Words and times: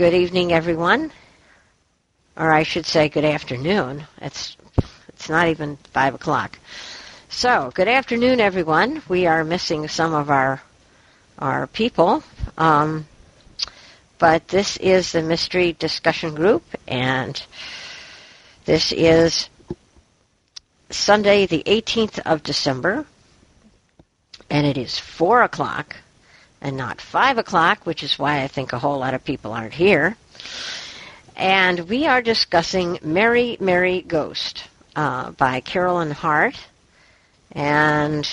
Good 0.00 0.14
evening, 0.14 0.50
everyone. 0.50 1.12
Or 2.34 2.50
I 2.50 2.62
should 2.62 2.86
say 2.86 3.10
good 3.10 3.26
afternoon. 3.26 4.06
It's, 4.22 4.56
it's 5.08 5.28
not 5.28 5.48
even 5.48 5.76
5 5.92 6.14
o'clock. 6.14 6.58
So, 7.28 7.70
good 7.74 7.86
afternoon, 7.86 8.40
everyone. 8.40 9.02
We 9.10 9.26
are 9.26 9.44
missing 9.44 9.88
some 9.88 10.14
of 10.14 10.30
our, 10.30 10.62
our 11.38 11.66
people. 11.66 12.22
Um, 12.56 13.08
but 14.18 14.48
this 14.48 14.78
is 14.78 15.12
the 15.12 15.20
Mystery 15.20 15.74
Discussion 15.74 16.34
Group, 16.34 16.62
and 16.88 17.44
this 18.64 18.92
is 18.92 19.50
Sunday, 20.88 21.44
the 21.44 21.62
18th 21.66 22.20
of 22.20 22.42
December, 22.42 23.04
and 24.48 24.66
it 24.66 24.78
is 24.78 24.98
4 24.98 25.42
o'clock 25.42 25.94
and 26.60 26.76
not 26.76 27.00
5 27.00 27.38
o'clock, 27.38 27.86
which 27.86 28.02
is 28.02 28.18
why 28.18 28.42
I 28.42 28.48
think 28.48 28.72
a 28.72 28.78
whole 28.78 28.98
lot 28.98 29.14
of 29.14 29.24
people 29.24 29.52
aren't 29.52 29.74
here. 29.74 30.16
And 31.36 31.80
we 31.88 32.06
are 32.06 32.20
discussing 32.20 32.98
Merry, 33.02 33.56
Merry 33.60 34.02
Ghost 34.02 34.64
uh, 34.94 35.30
by 35.32 35.60
Carolyn 35.60 36.10
Hart. 36.10 36.56
And 37.52 38.28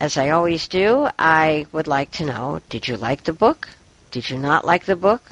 as 0.00 0.16
I 0.16 0.30
always 0.30 0.68
do, 0.68 1.08
I 1.18 1.66
would 1.72 1.86
like 1.86 2.10
to 2.12 2.26
know 2.26 2.60
did 2.68 2.86
you 2.86 2.96
like 2.96 3.24
the 3.24 3.32
book? 3.32 3.68
Did 4.10 4.30
you 4.30 4.38
not 4.38 4.64
like 4.64 4.84
the 4.84 4.96
book? 4.96 5.22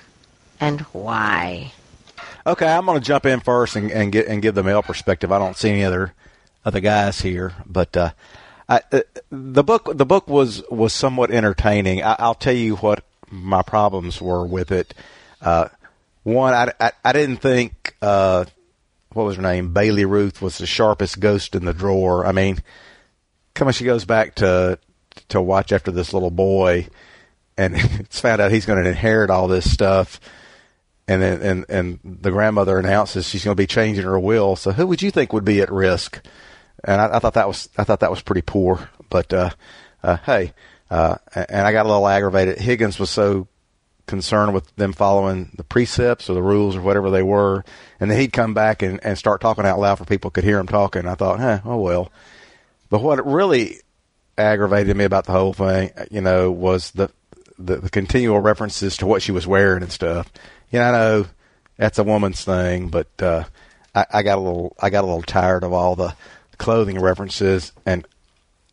And 0.60 0.80
why? 0.92 1.72
Okay, 2.46 2.66
I'm 2.66 2.86
going 2.86 2.98
to 2.98 3.04
jump 3.04 3.26
in 3.26 3.40
first 3.40 3.76
and, 3.76 3.90
and 3.92 4.10
get 4.10 4.26
and 4.26 4.42
give 4.42 4.54
the 4.54 4.64
male 4.64 4.82
perspective. 4.82 5.30
I 5.30 5.38
don't 5.38 5.56
see 5.56 5.70
any 5.70 5.84
other 5.84 6.12
other 6.64 6.80
guys 6.80 7.20
here, 7.20 7.52
but 7.66 7.96
uh, 7.96 8.10
Uh, 8.80 9.00
the 9.30 9.64
book 9.64 9.90
the 9.94 10.06
book 10.06 10.28
was 10.28 10.62
was 10.70 10.92
somewhat 10.92 11.30
entertaining. 11.30 12.02
I, 12.02 12.16
will 12.26 12.34
tell 12.34 12.54
you 12.54 12.76
what 12.76 13.04
my 13.30 13.62
problems 13.62 14.20
were 14.20 14.46
with 14.46 14.70
it. 14.70 14.94
Uh, 15.40 15.68
one, 16.22 16.54
I, 16.54 16.72
I, 16.80 16.92
I, 17.04 17.12
didn't 17.12 17.38
think 17.38 17.96
uh, 18.00 18.44
what 19.12 19.24
was 19.24 19.36
her 19.36 19.42
name 19.42 19.72
Bailey 19.72 20.04
Ruth 20.04 20.40
was 20.40 20.58
the 20.58 20.66
sharpest 20.66 21.20
ghost 21.20 21.54
in 21.54 21.64
the 21.64 21.74
drawer. 21.74 22.24
I 22.24 22.32
mean, 22.32 22.58
come 23.54 23.66
on, 23.66 23.74
she 23.74 23.84
goes 23.84 24.04
back 24.04 24.36
to 24.36 24.78
to 25.28 25.40
watch 25.40 25.72
after 25.72 25.90
this 25.90 26.12
little 26.12 26.30
boy, 26.30 26.88
and 27.58 27.74
it's 27.76 28.20
found 28.20 28.40
out 28.40 28.52
he's 28.52 28.66
going 28.66 28.82
to 28.82 28.88
inherit 28.88 29.30
all 29.30 29.48
this 29.48 29.70
stuff 29.70 30.20
and 31.08 31.22
and 31.22 31.66
and 31.68 31.98
the 32.04 32.30
grandmother 32.30 32.78
announces 32.78 33.28
she's 33.28 33.44
going 33.44 33.56
to 33.56 33.60
be 33.60 33.66
changing 33.66 34.04
her 34.04 34.18
will. 34.18 34.56
So 34.56 34.72
who 34.72 34.86
would 34.86 35.02
you 35.02 35.10
think 35.10 35.32
would 35.32 35.44
be 35.44 35.60
at 35.60 35.70
risk? 35.70 36.24
And 36.84 37.00
I, 37.00 37.16
I 37.16 37.18
thought 37.18 37.34
that 37.34 37.48
was 37.48 37.68
I 37.76 37.84
thought 37.84 38.00
that 38.00 38.10
was 38.10 38.22
pretty 38.22 38.42
poor. 38.42 38.88
But 39.08 39.32
uh, 39.32 39.50
uh, 40.02 40.16
hey, 40.18 40.52
uh, 40.90 41.16
and 41.34 41.66
I 41.66 41.72
got 41.72 41.86
a 41.86 41.88
little 41.88 42.08
aggravated. 42.08 42.58
Higgins 42.58 42.98
was 42.98 43.10
so 43.10 43.48
concerned 44.06 44.52
with 44.52 44.74
them 44.76 44.92
following 44.92 45.52
the 45.56 45.64
precepts 45.64 46.28
or 46.28 46.34
the 46.34 46.42
rules 46.42 46.76
or 46.76 46.82
whatever 46.82 47.10
they 47.10 47.22
were, 47.22 47.64
and 48.00 48.10
then 48.10 48.18
he'd 48.18 48.32
come 48.32 48.52
back 48.52 48.82
and, 48.82 49.04
and 49.04 49.16
start 49.16 49.40
talking 49.40 49.64
out 49.64 49.78
loud 49.78 49.96
for 49.96 50.04
people 50.04 50.30
could 50.30 50.44
hear 50.44 50.58
him 50.58 50.66
talking. 50.66 51.06
I 51.06 51.14
thought, 51.14 51.40
huh, 51.40 51.60
oh 51.64 51.78
well. 51.78 52.10
But 52.90 53.02
what 53.02 53.24
really 53.24 53.80
aggravated 54.36 54.96
me 54.96 55.04
about 55.04 55.26
the 55.26 55.32
whole 55.32 55.52
thing, 55.52 55.92
you 56.10 56.20
know, 56.20 56.50
was 56.50 56.90
the 56.92 57.10
the, 57.58 57.76
the 57.76 57.90
continual 57.90 58.40
references 58.40 58.96
to 58.96 59.06
what 59.06 59.22
she 59.22 59.30
was 59.30 59.46
wearing 59.46 59.82
and 59.82 59.92
stuff 59.92 60.32
you 60.72 60.78
know, 60.78 60.86
I 60.86 60.90
know 60.90 61.26
that's 61.76 61.98
a 61.98 62.04
woman's 62.04 62.42
thing, 62.42 62.88
but 62.88 63.08
uh, 63.20 63.44
I, 63.94 64.06
I 64.10 64.22
got 64.22 64.38
a 64.38 64.40
little 64.40 64.74
I 64.80 64.90
got 64.90 65.04
a 65.04 65.06
little 65.06 65.22
tired 65.22 65.62
of 65.62 65.72
all 65.72 65.94
the 65.94 66.16
clothing 66.58 67.00
references, 67.00 67.72
and 67.84 68.06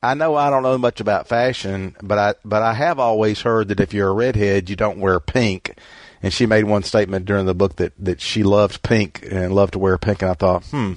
I 0.02 0.14
know 0.14 0.36
I 0.36 0.50
don't 0.50 0.64
know 0.64 0.78
much 0.78 1.02
about 1.02 1.28
fashion, 1.28 1.96
but 2.02 2.18
I 2.18 2.34
but 2.46 2.62
I 2.62 2.74
have 2.74 3.00
always 3.00 3.42
heard 3.42 3.68
that 3.68 3.80
if 3.80 3.94
you're 3.94 4.10
a 4.10 4.14
redhead, 4.14 4.70
you 4.70 4.76
don't 4.76 5.00
wear 5.00 5.20
pink. 5.20 5.78
And 6.22 6.34
she 6.34 6.46
made 6.46 6.66
one 6.66 6.84
statement 6.84 7.26
during 7.26 7.46
the 7.46 7.56
book 7.56 7.78
that 7.78 7.94
that 8.00 8.22
she 8.22 8.44
loved 8.44 8.82
pink 8.82 9.26
and 9.30 9.54
loved 9.54 9.74
to 9.74 9.80
wear 9.80 9.98
pink, 9.98 10.22
and 10.22 10.32
I 10.32 10.34
thought, 10.34 10.66
hmm, 10.66 10.94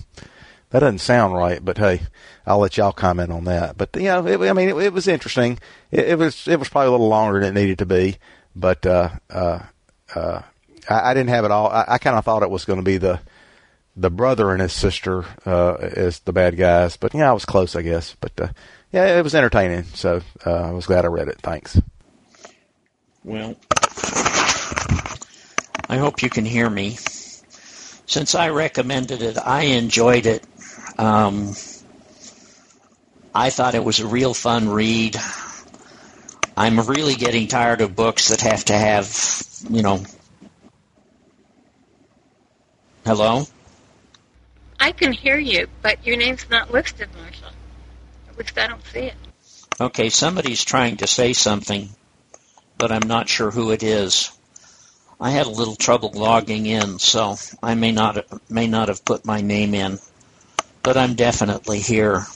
that 0.71 0.81
doesn't 0.81 0.99
sound 0.99 1.34
right. 1.34 1.65
But 1.65 1.79
hey, 1.79 2.03
I'll 2.47 2.59
let 2.59 2.77
y'all 2.77 2.93
comment 2.93 3.31
on 3.31 3.45
that. 3.45 3.77
But 3.77 3.91
you 3.95 4.05
know, 4.05 4.27
it, 4.27 4.41
I 4.41 4.53
mean, 4.53 4.69
it, 4.69 4.77
it 4.77 4.93
was 4.93 5.09
interesting. 5.09 5.59
It, 5.91 6.11
it, 6.11 6.19
was 6.19 6.47
it 6.49 6.59
was 6.59 6.69
probably 6.69 6.89
a 6.89 6.93
little 6.93 7.09
longer 7.09 7.41
than 7.41 7.56
it 7.56 7.61
needed 7.61 7.79
to 7.79 7.87
be, 7.87 8.19
but 8.55 8.85
uh, 8.87 9.11
uh, 9.31 9.61
uh, 10.15 10.43
I, 10.89 11.11
I 11.11 11.15
didn't 11.15 11.31
have 11.31 11.45
it 11.45 11.51
all. 11.51 11.69
I, 11.69 11.85
I 11.89 11.99
kind 11.99 12.17
of 12.17 12.25
thought 12.25 12.43
it 12.43 12.51
was 12.51 12.65
going 12.65 12.79
to 12.79 12.85
be 12.85 12.99
the 12.99 13.21
the 13.97 14.11
brother 14.11 14.53
and 14.53 14.61
his 14.61 14.73
sister 14.73 15.25
uh, 15.45 15.75
as 15.75 16.21
the 16.21 16.33
bad 16.33 16.57
guys, 16.57 16.97
but 16.97 17.15
yeah, 17.15 17.31
I 17.31 17.33
was 17.33 17.45
close, 17.45 17.77
I 17.77 17.83
guess. 17.83 18.17
But 18.21 18.41
uh, 18.41 18.49
yeah, 18.91 19.19
it 19.19 19.23
was 19.23 19.35
entertaining, 19.35 19.85
so 19.85 20.21
uh, 20.47 20.51
I 20.51 20.71
was 20.71 20.87
glad 20.87 21.05
I 21.05 21.09
read 21.09 21.29
it. 21.29 21.39
Thanks. 21.43 21.81
Well, 23.25 23.57
I 25.89 25.99
hope 25.99 26.23
you 26.23 26.31
can 26.31 26.45
hear 26.45 26.69
me. 26.69 26.97
Since 28.07 28.35
I 28.35 28.51
recommended 28.51 29.23
it, 29.23 29.39
I 29.39 29.63
enjoyed 29.63 30.27
it. 30.27 30.45
Um, 30.99 31.55
I 33.35 33.51
thought 33.51 33.75
it 33.75 33.85
was 33.85 34.01
a 34.01 34.07
real 34.07 34.35
fun 34.35 34.69
read. 34.69 35.17
I'm 36.57 36.81
really 36.81 37.15
getting 37.15 37.49
tired 37.49 37.81
of 37.81 37.97
books 37.97 38.29
that 38.29 38.43
have 38.43 38.67
to 38.67 38.75
have, 38.75 39.09
you 39.71 39.83
know, 39.83 40.03
Hello? 43.05 43.45
I 44.82 44.91
can 44.91 45.12
hear 45.12 45.38
you, 45.38 45.69
but 45.81 46.04
your 46.04 46.16
name's 46.16 46.50
not 46.50 46.72
listed, 46.72 47.09
Marshall. 47.15 47.53
At 48.28 48.37
least 48.37 48.59
I 48.59 48.66
don't 48.66 48.84
see 48.87 49.03
it. 49.03 49.15
Okay, 49.81 50.09
somebody's 50.09 50.65
trying 50.65 50.97
to 50.97 51.06
say 51.06 51.34
something, 51.34 51.88
but 52.78 52.91
I'm 52.91 53.06
not 53.06 53.28
sure 53.28 53.53
who 53.53 53.70
it 53.70 53.84
is. 53.84 54.32
I 55.20 55.31
had 55.31 55.47
a 55.47 55.50
little 55.50 55.76
trouble 55.76 56.10
logging 56.12 56.66
in, 56.66 56.98
so 56.98 57.37
I 57.62 57.76
may 57.76 57.93
not 57.93 58.26
may 58.50 58.66
not 58.66 58.88
have 58.88 59.04
put 59.04 59.25
my 59.25 59.41
name 59.41 59.72
in, 59.72 60.00
but 60.82 60.97
I'm 60.97 61.14
definitely 61.14 61.78
here. 61.78 62.26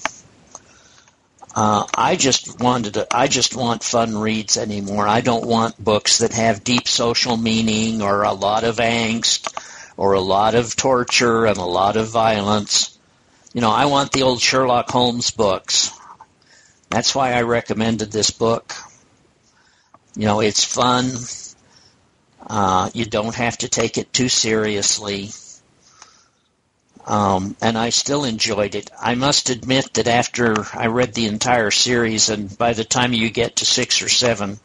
Uh, 1.52 1.84
I 1.96 2.14
just 2.14 2.60
wanted 2.60 2.94
to, 2.94 3.08
I 3.10 3.26
just 3.26 3.56
want 3.56 3.82
fun 3.82 4.16
reads 4.16 4.56
anymore. 4.56 5.08
I 5.08 5.20
don't 5.20 5.46
want 5.46 5.82
books 5.82 6.18
that 6.18 6.34
have 6.34 6.62
deep 6.62 6.86
social 6.86 7.36
meaning 7.36 8.02
or 8.02 8.22
a 8.22 8.32
lot 8.32 8.62
of 8.62 8.76
angst 8.76 9.52
or 9.96 10.12
a 10.12 10.20
lot 10.20 10.54
of 10.54 10.76
torture 10.76 11.46
and 11.46 11.56
a 11.56 11.64
lot 11.64 11.96
of 11.96 12.08
violence. 12.08 12.98
You 13.52 13.60
know, 13.60 13.70
I 13.70 13.86
want 13.86 14.12
the 14.12 14.22
old 14.22 14.40
Sherlock 14.40 14.90
Holmes 14.90 15.30
books. 15.30 15.90
That's 16.90 17.14
why 17.14 17.32
I 17.32 17.42
recommended 17.42 18.12
this 18.12 18.30
book. 18.30 18.74
You 20.14 20.26
know, 20.26 20.40
it's 20.40 20.64
fun. 20.64 21.10
Uh, 22.46 22.90
you 22.94 23.06
don't 23.06 23.34
have 23.34 23.58
to 23.58 23.68
take 23.68 23.98
it 23.98 24.12
too 24.12 24.28
seriously. 24.28 25.30
Um, 27.06 27.56
and 27.60 27.78
I 27.78 27.90
still 27.90 28.24
enjoyed 28.24 28.74
it. 28.74 28.90
I 29.00 29.14
must 29.14 29.48
admit 29.48 29.94
that 29.94 30.08
after 30.08 30.66
I 30.74 30.86
read 30.86 31.14
the 31.14 31.26
entire 31.26 31.70
series, 31.70 32.28
and 32.30 32.56
by 32.58 32.72
the 32.72 32.84
time 32.84 33.12
you 33.12 33.30
get 33.30 33.56
to 33.56 33.64
six 33.64 34.02
or 34.02 34.08
seven, 34.08 34.58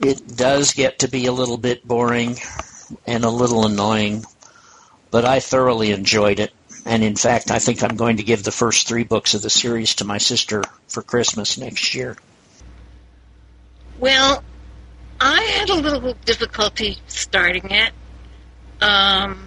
it 0.00 0.36
does 0.36 0.74
get 0.74 1.00
to 1.00 1.08
be 1.08 1.26
a 1.26 1.32
little 1.32 1.56
bit 1.56 1.86
boring 1.86 2.36
and 3.06 3.24
a 3.24 3.30
little 3.30 3.66
annoying, 3.66 4.24
but 5.10 5.24
I 5.24 5.40
thoroughly 5.40 5.90
enjoyed 5.92 6.40
it. 6.40 6.52
And 6.84 7.02
in 7.02 7.16
fact, 7.16 7.50
I 7.50 7.58
think 7.58 7.82
I'm 7.82 7.96
going 7.96 8.18
to 8.18 8.22
give 8.22 8.44
the 8.44 8.52
first 8.52 8.86
three 8.86 9.02
books 9.02 9.34
of 9.34 9.42
the 9.42 9.50
series 9.50 9.96
to 9.96 10.04
my 10.04 10.18
sister 10.18 10.62
for 10.88 11.02
Christmas 11.02 11.58
next 11.58 11.94
year. 11.94 12.16
Well, 13.98 14.44
I 15.20 15.42
had 15.42 15.70
a 15.70 15.74
little 15.74 16.14
difficulty 16.24 16.98
starting 17.08 17.70
it. 17.70 17.92
Um, 18.80 19.46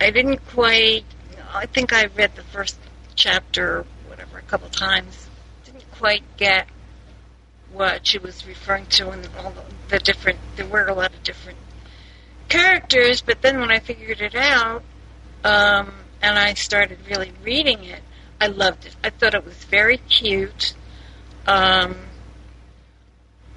I 0.00 0.10
didn't 0.10 0.44
quite. 0.48 1.04
I 1.52 1.66
think 1.66 1.92
I 1.92 2.06
read 2.06 2.34
the 2.34 2.42
first 2.42 2.76
chapter, 3.14 3.84
whatever, 4.08 4.38
a 4.38 4.42
couple 4.42 4.68
times. 4.70 5.28
Didn't 5.64 5.88
quite 5.92 6.24
get 6.36 6.66
what 7.72 8.06
she 8.06 8.18
was 8.18 8.46
referring 8.46 8.86
to 8.86 9.10
and 9.10 9.28
all 9.38 9.50
the, 9.50 9.62
the 9.90 9.98
different. 9.98 10.38
There 10.56 10.66
were 10.66 10.86
a 10.86 10.94
lot 10.94 11.12
of 11.12 11.22
different 11.22 11.58
characters, 12.54 13.20
but 13.20 13.42
then 13.42 13.58
when 13.58 13.72
I 13.72 13.80
figured 13.80 14.20
it 14.20 14.36
out, 14.36 14.84
um, 15.42 15.92
and 16.22 16.38
I 16.38 16.54
started 16.54 16.98
really 17.08 17.32
reading 17.42 17.82
it, 17.82 18.00
I 18.40 18.46
loved 18.46 18.86
it. 18.86 18.94
I 19.02 19.10
thought 19.10 19.34
it 19.34 19.44
was 19.44 19.56
very 19.64 19.96
cute. 19.98 20.74
Um, 21.48 21.96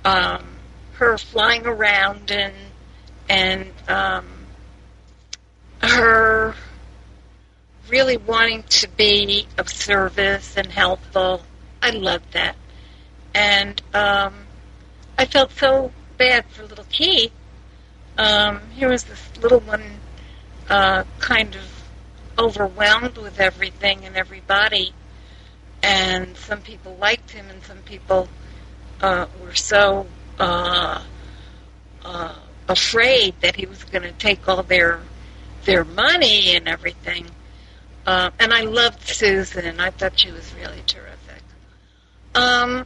um, 0.04 0.46
her 0.94 1.18
flying 1.18 1.68
around 1.68 2.32
and 2.32 2.56
and 3.30 3.72
um, 3.88 4.26
her 5.84 6.56
really 7.90 8.18
wanting 8.18 8.64
to 8.64 8.88
be 8.90 9.46
of 9.60 9.70
service 9.70 10.58
and 10.58 10.72
helpful. 10.72 11.44
I 11.84 11.92
loved 11.92 12.34
that, 12.34 12.56
and 13.36 13.80
um, 13.94 14.34
I 15.20 15.26
felt 15.26 15.52
so 15.52 15.92
bad 16.18 16.46
for 16.50 16.64
little 16.66 16.88
Keith 16.90 17.32
um, 18.18 18.62
here 18.76 18.90
was 18.90 19.04
this 19.04 19.22
little 19.42 19.60
one 19.62 19.84
uh, 20.70 21.04
kind 21.20 21.56
of 21.56 21.62
overwhelmed 22.40 23.18
with 23.18 23.40
everything 23.40 24.06
and 24.06 24.16
everybody, 24.16 24.94
and 25.84 26.36
some 26.38 26.62
people 26.62 26.96
liked 27.00 27.32
him, 27.32 27.48
and 27.50 27.64
some 27.64 27.80
people 27.80 28.28
uh, 29.02 29.26
were 29.42 29.56
so 29.56 30.08
uh, 30.40 31.02
uh, 32.04 32.36
afraid 32.68 33.34
that 33.42 33.56
he 33.56 33.66
was 33.66 33.84
going 33.86 34.04
to 34.04 34.12
take 34.14 34.48
all 34.48 34.64
their 34.64 35.00
their 35.66 35.84
money 35.84 36.56
and 36.56 36.68
everything. 36.68 37.26
Uh, 38.06 38.30
and 38.40 38.54
I 38.54 38.62
loved 38.62 39.06
Susan. 39.06 39.80
I 39.82 39.90
thought 39.90 40.18
she 40.18 40.32
was 40.32 40.54
really 40.56 40.82
terrific. 40.88 41.44
Um, 42.34 42.86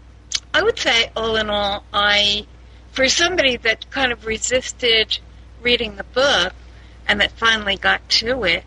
I 0.54 0.64
would 0.64 0.80
say, 0.80 1.12
all 1.16 1.36
in 1.36 1.50
all, 1.50 1.86
I, 1.94 2.48
for 2.92 3.08
somebody 3.08 3.58
that 3.58 3.90
kind 3.90 4.12
of 4.12 4.26
resisted 4.26 5.20
reading 5.62 5.96
the 5.96 6.04
book 6.04 6.54
and 7.08 7.22
that 7.22 7.32
finally 7.32 7.78
got 7.78 8.08
to 8.10 8.44
it, 8.44 8.64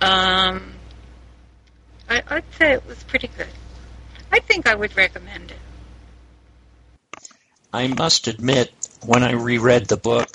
um, 0.00 0.72
I, 2.08 2.22
I'd 2.28 2.44
say 2.58 2.72
it 2.72 2.86
was 2.86 3.02
pretty 3.04 3.30
good. 3.36 3.48
I 4.32 4.40
think 4.40 4.66
I 4.66 4.74
would 4.74 4.96
recommend 4.96 5.50
it. 5.50 5.58
I 7.72 7.88
must 7.88 8.28
admit, 8.28 8.72
when 9.04 9.22
I 9.22 9.32
reread 9.32 9.86
the 9.86 9.96
book, 9.96 10.28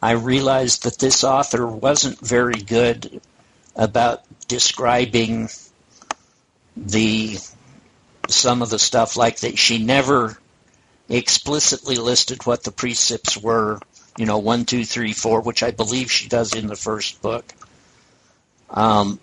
I 0.00 0.12
realized 0.12 0.84
that 0.84 0.98
this 0.98 1.22
author 1.22 1.66
wasn't 1.66 2.18
very 2.18 2.60
good 2.60 3.20
about 3.76 4.22
describing 4.48 5.48
the 6.76 7.38
some 8.28 8.62
of 8.62 8.70
the 8.70 8.78
stuff 8.78 9.16
like 9.16 9.40
that 9.40 9.58
she 9.58 9.78
never 9.78 10.38
explicitly 11.08 11.96
listed 11.96 12.44
what 12.46 12.62
the 12.62 12.72
precepts 12.72 13.36
were 13.36 13.78
you 14.16 14.26
know 14.26 14.38
one 14.38 14.64
two 14.64 14.84
three 14.84 15.12
four 15.12 15.40
which 15.40 15.62
i 15.62 15.70
believe 15.70 16.10
she 16.10 16.28
does 16.28 16.54
in 16.54 16.66
the 16.66 16.76
first 16.76 17.20
book 17.22 17.44
um, 18.70 19.18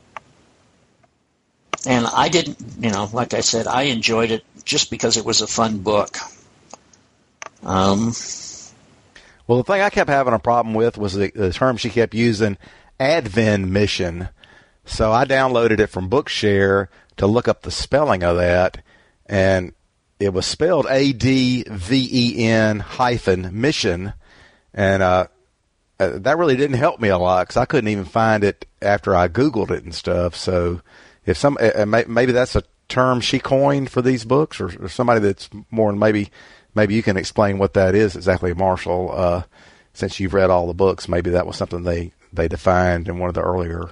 and 1.87 2.05
i 2.05 2.29
didn't 2.29 2.57
you 2.79 2.89
know 2.89 3.09
like 3.13 3.33
i 3.33 3.41
said 3.41 3.67
i 3.67 3.83
enjoyed 3.83 4.31
it 4.31 4.43
just 4.65 4.91
because 4.91 5.17
it 5.17 5.25
was 5.25 5.41
a 5.41 5.47
fun 5.47 5.79
book 5.79 6.17
um, 7.63 8.13
well, 9.47 9.57
the 9.57 9.63
thing 9.63 9.81
I 9.81 9.89
kept 9.89 10.09
having 10.09 10.33
a 10.33 10.39
problem 10.39 10.75
with 10.75 10.97
was 10.97 11.13
the, 11.13 11.31
the 11.31 11.51
term 11.51 11.77
she 11.77 11.89
kept 11.89 12.13
using, 12.13 12.57
Advent 12.99 13.67
mission. 13.67 14.29
So 14.85 15.11
I 15.11 15.25
downloaded 15.25 15.79
it 15.79 15.87
from 15.87 16.09
Bookshare 16.09 16.87
to 17.17 17.27
look 17.27 17.47
up 17.47 17.63
the 17.63 17.71
spelling 17.71 18.23
of 18.23 18.37
that, 18.37 18.83
and 19.25 19.73
it 20.19 20.33
was 20.33 20.45
spelled 20.45 20.85
A 20.89 21.13
D 21.13 21.63
V 21.67 22.09
E 22.11 22.45
N 22.45 22.79
hyphen 22.79 23.49
mission, 23.61 24.13
and 24.73 25.01
uh, 25.01 25.27
uh, 25.99 26.19
that 26.19 26.37
really 26.37 26.57
didn't 26.57 26.77
help 26.77 26.99
me 26.99 27.09
a 27.09 27.17
lot 27.17 27.47
because 27.47 27.57
I 27.57 27.65
couldn't 27.65 27.89
even 27.89 28.05
find 28.05 28.43
it 28.43 28.65
after 28.81 29.15
I 29.15 29.27
Googled 29.27 29.71
it 29.71 29.83
and 29.83 29.95
stuff. 29.95 30.35
So 30.35 30.81
if 31.25 31.37
some 31.37 31.57
uh, 31.59 31.85
maybe 31.85 32.31
that's 32.31 32.55
a 32.55 32.63
term 32.87 33.21
she 33.21 33.39
coined 33.39 33.89
for 33.89 34.01
these 34.01 34.25
books, 34.25 34.59
or, 34.59 34.69
or 34.83 34.89
somebody 34.89 35.21
that's 35.21 35.49
more 35.71 35.91
maybe 35.93 36.31
maybe 36.75 36.95
you 36.95 37.03
can 37.03 37.17
explain 37.17 37.57
what 37.57 37.73
that 37.73 37.95
is 37.95 38.15
exactly, 38.15 38.53
Marshall. 38.53 39.11
Uh, 39.13 39.43
since 39.93 40.19
you've 40.19 40.33
read 40.33 40.49
all 40.49 40.67
the 40.67 40.73
books, 40.73 41.07
maybe 41.07 41.31
that 41.31 41.47
was 41.47 41.55
something 41.55 41.83
they 41.83 42.11
they 42.31 42.47
defined 42.47 43.07
in 43.07 43.19
one 43.19 43.29
of 43.29 43.35
the 43.35 43.41
earlier 43.41 43.89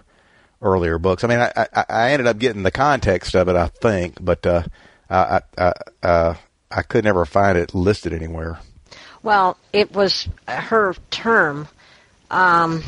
earlier 0.62 0.98
books. 0.98 1.24
I 1.24 1.28
mean, 1.28 1.40
I, 1.40 1.52
I, 1.56 1.86
I 1.88 2.12
ended 2.12 2.28
up 2.28 2.40
getting 2.40 2.64
the 2.64 2.72
context 2.72 3.36
of 3.36 3.48
it, 3.48 3.56
I 3.56 3.68
think, 3.68 4.18
but 4.20 4.46
uh, 4.46 4.64
I 5.10 5.42
I, 5.58 5.74
uh, 6.04 6.36
I 6.72 6.82
could 6.82 7.04
never 7.04 7.26
find 7.26 7.58
it 7.58 7.74
listed 7.74 8.14
anywhere. 8.14 8.60
Well, 9.24 9.58
it 9.74 9.92
was 9.94 10.28
her 10.48 10.96
term. 11.12 11.68
Um, 12.30 12.84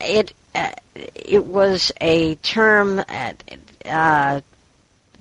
it 0.00 0.32
uh, 0.54 0.72
it 0.94 1.44
was 1.44 1.92
a 2.00 2.34
term 2.36 3.02
uh, 3.84 4.40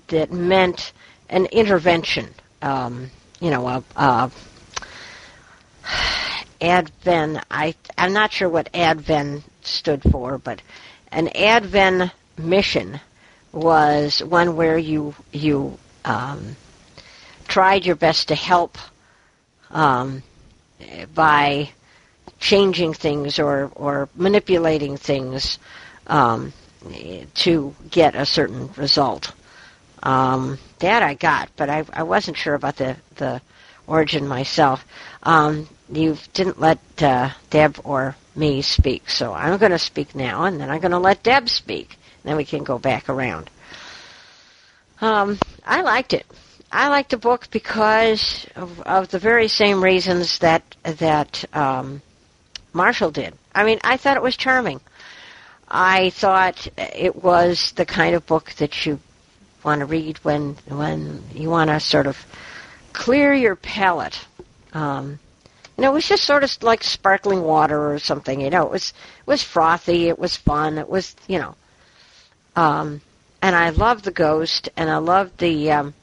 that 0.08 0.32
meant 0.32 0.94
an 1.30 1.46
intervention 1.48 2.34
um, 2.64 3.12
you 3.40 3.52
know, 3.52 3.68
a, 3.68 3.84
a 3.98 4.32
Advent. 6.62 7.40
I 7.52 7.76
I'm 7.98 8.14
not 8.14 8.32
sure 8.32 8.48
what 8.50 8.70
Advent 8.74 9.44
stood 9.62 10.02
for, 10.02 10.38
but 10.38 10.62
an 11.12 11.28
Advent 11.36 12.12
mission 12.38 13.02
was 13.54 14.22
one 14.24 14.56
where 14.56 14.78
you 14.78 15.16
you 15.32 15.78
um, 16.04 16.56
tried 17.48 17.86
your 17.86 17.96
best 17.96 18.28
to 18.30 18.36
help 18.36 18.78
um, 19.72 20.24
by 21.14 21.70
changing 22.40 22.94
things 22.94 23.40
or 23.40 23.72
or 23.76 24.10
manipulating 24.16 24.98
things 24.98 25.60
um, 26.08 26.52
to 27.36 27.76
get 27.90 28.16
a 28.16 28.26
certain 28.26 28.70
result. 28.76 29.32
Um, 30.02 30.60
that 30.80 31.02
I 31.02 31.14
got, 31.14 31.50
but 31.56 31.70
I, 31.70 31.86
I 31.94 32.04
wasn't 32.04 32.36
sure 32.36 32.56
about 32.56 32.76
the, 32.76 32.98
the 33.16 33.42
origin 33.88 34.28
myself. 34.28 34.86
Um, 35.24 35.70
you 35.90 36.18
didn't 36.34 36.60
let 36.60 36.80
uh, 37.02 37.30
Deb 37.50 37.80
or 37.86 38.18
me 38.36 38.62
speak, 38.62 39.10
so 39.10 39.34
I'm 39.34 39.58
going 39.58 39.72
to 39.72 39.80
speak 39.80 40.14
now, 40.14 40.44
and 40.44 40.60
then 40.60 40.70
I'm 40.70 40.82
going 40.82 40.92
to 40.92 41.00
let 41.00 41.24
Deb 41.24 41.48
speak. 41.48 41.98
Then 42.24 42.38
we 42.38 42.46
can 42.46 42.64
go 42.64 42.78
back 42.80 43.10
around. 43.10 43.50
Um, 45.02 45.38
I 45.66 45.82
liked 45.82 46.14
it. 46.14 46.26
I 46.72 46.88
liked 46.88 47.12
the 47.12 47.18
book 47.18 47.48
because 47.52 48.48
of, 48.56 48.82
of 48.82 49.10
the 49.10 49.20
very 49.20 49.48
same 49.48 49.84
reasons 49.84 50.40
that 50.40 50.64
that 50.84 51.46
um, 51.56 52.02
Marshall 52.74 53.12
did. 53.12 53.34
I 53.54 53.64
mean, 53.64 53.80
I 53.84 53.98
thought 53.98 54.18
it 54.18 54.24
was 54.24 54.36
charming. 54.38 54.82
I 55.68 56.10
thought 56.12 56.68
it 56.78 57.24
was 57.24 57.72
the 57.76 57.86
kind 57.86 58.16
of 58.16 58.26
book 58.26 58.52
that 58.54 58.86
you 58.86 59.00
want 59.64 59.80
to 59.80 59.86
read 59.86 60.18
when 60.20 60.56
when 60.68 61.24
you 61.34 61.50
want 61.50 61.70
to 61.70 61.80
sort 61.80 62.08
of 62.08 62.18
clear 62.94 63.34
your 63.34 63.56
palate. 63.56 64.20
Um, 64.74 65.20
you 65.78 65.84
know, 65.84 65.92
it 65.92 65.94
was 65.94 66.08
just 66.08 66.24
sort 66.24 66.44
of 66.44 66.52
like 66.64 66.84
sparkling 66.84 67.42
water 67.44 67.92
or 67.94 68.00
something. 68.00 68.42
You 68.42 68.50
know, 68.50 68.66
it 68.66 68.72
was 68.72 68.94
it 69.20 69.28
was 69.28 69.44
frothy. 69.44 70.08
It 70.08 70.18
was 70.18 70.36
fun. 70.36 70.78
It 70.78 70.90
was 70.90 71.16
you 71.28 71.40
know, 71.40 71.56
um, 72.56 73.02
and 73.42 73.56
I 73.56 73.70
loved 73.70 74.06
the 74.06 74.12
ghost, 74.12 74.70
and 74.78 74.90
I 74.90 74.98
loved 74.98 75.38
the. 75.40 75.72
Um, 75.72 75.94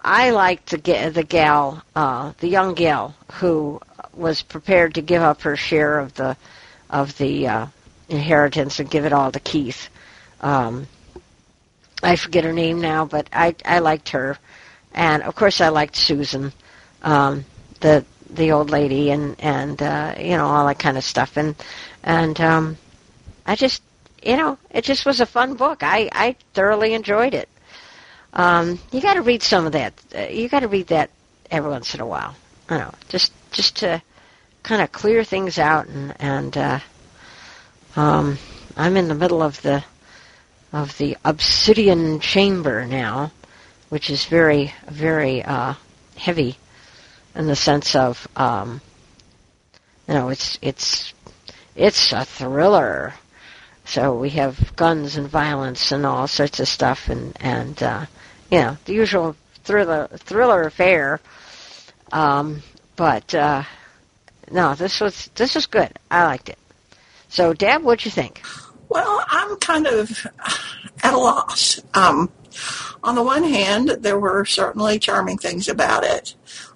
I 0.00 0.30
liked 0.30 0.70
the 0.70 1.10
the 1.10 1.24
gal, 1.24 1.82
uh, 1.96 2.32
the 2.38 2.48
young 2.48 2.74
gal 2.74 3.14
who 3.34 3.80
was 4.12 4.42
prepared 4.42 4.94
to 4.94 5.02
give 5.02 5.22
up 5.22 5.42
her 5.42 5.56
share 5.56 5.98
of 5.98 6.14
the 6.14 6.36
of 6.90 7.16
the 7.18 7.48
uh, 7.48 7.66
inheritance 8.08 8.78
and 8.80 8.90
give 8.90 9.04
it 9.04 9.12
all 9.12 9.32
to 9.32 9.40
Keith. 9.40 9.88
Um, 10.40 10.86
I 12.02 12.16
forget 12.16 12.44
her 12.44 12.52
name 12.52 12.80
now, 12.80 13.06
but 13.06 13.28
I 13.32 13.54
I 13.64 13.78
liked 13.78 14.10
her, 14.10 14.38
and 14.92 15.22
of 15.22 15.34
course 15.34 15.60
I 15.60 15.68
liked 15.68 15.96
Susan, 15.96 16.52
um, 17.02 17.44
the 17.80 18.04
the 18.28 18.52
old 18.52 18.70
lady, 18.70 19.10
and 19.10 19.36
and 19.40 19.80
uh, 19.80 20.14
you 20.18 20.36
know 20.36 20.46
all 20.46 20.66
that 20.66 20.78
kind 20.78 20.98
of 20.98 21.04
stuff, 21.04 21.36
and 21.36 21.54
and 22.02 22.38
um, 22.40 22.76
I 23.46 23.56
just 23.56 23.82
you 24.24 24.36
know 24.36 24.58
it 24.70 24.84
just 24.84 25.06
was 25.06 25.20
a 25.20 25.26
fun 25.26 25.54
book. 25.54 25.82
I 25.82 26.08
I 26.12 26.36
thoroughly 26.54 26.94
enjoyed 26.94 27.34
it. 27.34 27.48
Um, 28.32 28.80
you 28.90 29.00
got 29.00 29.14
to 29.14 29.22
read 29.22 29.42
some 29.42 29.66
of 29.66 29.72
that. 29.72 29.94
Uh, 30.16 30.22
you 30.22 30.48
got 30.48 30.60
to 30.60 30.68
read 30.68 30.88
that 30.88 31.10
every 31.50 31.70
once 31.70 31.94
in 31.94 32.00
a 32.00 32.06
while. 32.06 32.34
I 32.68 32.78
don't 32.78 32.86
know, 32.86 32.94
just 33.08 33.32
just 33.52 33.76
to 33.76 34.02
kind 34.62 34.82
of 34.82 34.90
clear 34.92 35.24
things 35.24 35.58
out, 35.58 35.86
and 35.86 36.14
and 36.18 36.56
uh, 36.56 36.78
um, 37.96 38.38
I'm 38.76 38.96
in 38.96 39.08
the 39.08 39.14
middle 39.14 39.42
of 39.42 39.60
the 39.62 39.84
of 40.74 40.98
the 40.98 41.16
obsidian 41.24 42.18
chamber 42.18 42.84
now, 42.84 43.30
which 43.90 44.10
is 44.10 44.24
very, 44.24 44.74
very 44.90 45.40
uh, 45.40 45.74
heavy 46.16 46.56
in 47.36 47.46
the 47.46 47.54
sense 47.54 47.94
of, 47.94 48.26
um, 48.34 48.80
you 50.08 50.14
know, 50.14 50.30
it's 50.30 50.58
it's 50.60 51.14
it's 51.76 52.12
a 52.12 52.24
thriller. 52.24 53.14
So 53.84 54.14
we 54.14 54.30
have 54.30 54.74
guns 54.76 55.16
and 55.16 55.28
violence 55.28 55.92
and 55.92 56.06
all 56.06 56.26
sorts 56.26 56.60
of 56.60 56.68
stuff, 56.68 57.08
and 57.08 57.36
and 57.40 57.82
uh, 57.82 58.06
you 58.50 58.58
know 58.58 58.76
the 58.86 58.94
usual 58.94 59.36
thriller 59.64 60.08
thriller 60.16 60.62
affair. 60.62 61.20
Um, 62.12 62.62
but 62.96 63.34
uh, 63.34 63.64
no, 64.50 64.74
this 64.74 65.00
was 65.00 65.30
this 65.34 65.54
was 65.54 65.66
good. 65.66 65.90
I 66.10 66.24
liked 66.24 66.48
it. 66.48 66.58
So, 67.28 67.52
Deb, 67.52 67.82
what'd 67.82 68.04
you 68.04 68.10
think? 68.10 68.42
Well, 68.88 69.24
I'm 69.28 69.56
kind 69.56 69.86
of 69.86 70.26
at 71.02 71.14
a 71.14 71.18
loss. 71.18 71.80
Um, 71.94 72.30
on 73.02 73.16
the 73.16 73.22
one 73.22 73.42
hand, 73.42 73.88
there 74.00 74.18
were 74.18 74.44
certainly 74.44 74.98
charming 74.98 75.38
things 75.38 75.68
about 75.68 76.04
it, 76.04 76.34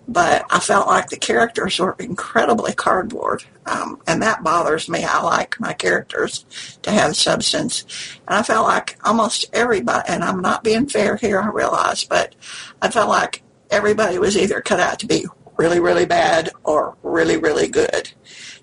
but 0.09 0.47
I 0.50 0.59
felt 0.59 0.87
like 0.87 1.11
the 1.11 1.19
characters 1.19 1.79
were 1.79 1.95
incredibly 1.99 2.73
cardboard, 2.73 3.45
um, 3.67 4.00
and 4.07 4.23
that 4.23 4.43
bothers 4.43 4.88
me. 4.88 5.05
I 5.05 5.21
like 5.21 5.61
my 5.61 5.75
characters 5.75 6.47
to 6.83 6.91
have 6.91 7.15
substance, 7.15 7.85
and 8.27 8.38
I 8.38 8.43
felt 8.43 8.67
like 8.67 8.99
almost 9.05 9.45
everybody, 9.53 10.09
and 10.09 10.25
I'm 10.25 10.41
not 10.41 10.65
being 10.65 10.88
fair 10.88 11.17
here, 11.17 11.41
I 11.41 11.49
realize, 11.49 12.05
but 12.05 12.35
I 12.81 12.91
felt 12.91 13.11
like 13.11 13.43
everybody 13.71 14.19
was 14.19 14.37
either 14.37 14.62
cut 14.62 14.81
out 14.81 14.99
to 15.00 15.07
be 15.07 15.27
really, 15.59 15.79
really 15.79 16.07
bad 16.07 16.50
or 16.65 16.97
really, 17.03 17.37
really 17.37 17.69
good. 17.69 18.11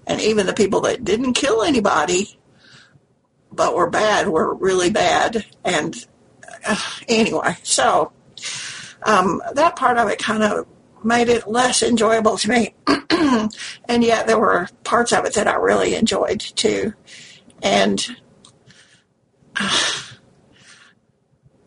And 0.08 0.20
even 0.22 0.48
the 0.48 0.54
people 0.54 0.82
that 0.82 1.04
didn't 1.04 1.34
kill 1.34 1.62
anybody 1.62 2.40
but 3.52 3.76
were 3.76 3.90
bad 3.90 4.28
were 4.28 4.54
really 4.54 4.90
bad. 4.90 5.46
And 5.64 5.96
uh, 6.66 6.80
anyway, 7.08 7.56
so 7.64 8.12
um, 9.04 9.42
that 9.54 9.76
part 9.76 9.98
of 9.98 10.10
it 10.10 10.20
kind 10.20 10.44
of 10.44 10.68
made 11.06 11.30
it 11.30 11.48
less 11.48 11.84
enjoyable 11.84 12.38
to 12.38 12.50
me. 12.50 12.74
and 13.88 14.04
yet 14.04 14.28
there 14.28 14.40
were 14.40 14.68
parts 14.84 15.14
of 15.14 15.26
it 15.26 15.34
that 15.36 15.48
I 15.48 15.56
really 15.56 15.96
enjoyed 15.96 16.40
too. 16.40 16.94
And 17.62 18.06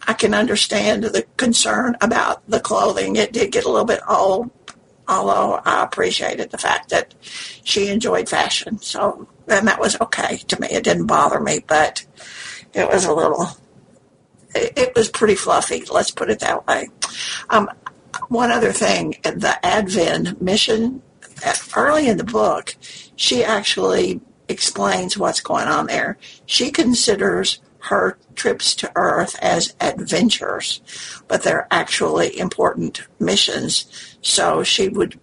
I 0.09 0.14
can 0.14 0.35
understand 0.35 1.04
the 1.04 1.26
concern 1.37 1.97
about 2.00 2.49
the 2.49 2.61
clothing. 2.61 3.16
It 3.16 3.33
did 3.33 3.52
get 3.52 3.64
a 3.64 3.71
little 3.71 3.85
bit 3.85 4.00
old, 4.09 4.50
although 5.07 5.61
I 5.64 5.85
appreciated 5.85 6.50
the 6.50 6.59
fact 6.59 6.88
that 6.90 7.14
she 7.62 7.88
enjoyed 7.88 8.28
fashion. 8.28 8.80
So, 8.80 9.28
and 9.47 9.68
that 9.68 9.80
was 9.80 10.00
okay 10.00 10.38
to 10.49 10.61
me. 10.61 10.68
It 10.71 10.85
didn't 10.85 11.07
bother 11.07 11.40
me, 11.40 11.62
but 11.66 12.07
it 12.73 12.88
was 12.88 13.04
a 13.04 13.12
little, 13.12 13.49
it, 14.54 14.73
it 14.76 14.95
was 14.95 15.11
pretty 15.11 15.35
fluffy. 15.35 15.85
Let's 15.90 16.11
put 16.11 16.30
it 16.30 16.40
that 16.40 16.66
way. 16.66 16.88
Um, 17.50 17.71
one 18.28 18.50
other 18.50 18.73
thing, 18.73 19.16
the 19.23 19.58
Advent 19.64 20.40
mission, 20.40 21.02
early 21.76 22.08
in 22.08 22.16
the 22.16 22.25
book, 22.25 22.76
she 23.16 23.42
actually 23.44 24.20
explains 24.49 25.16
what's 25.16 25.40
going 25.40 25.68
on 25.68 25.87
there. 25.87 26.18
She 26.47 26.70
considers 26.70 27.61
her 27.80 28.18
trips 28.35 28.75
to 28.76 28.92
Earth 28.97 29.37
as 29.40 29.75
adventures, 29.80 30.80
but 31.26 31.42
they're 31.42 31.68
actually 31.70 32.38
important 32.38 33.06
missions. 33.18 34.16
So 34.20 34.62
she 34.62 34.88
would, 34.88 35.18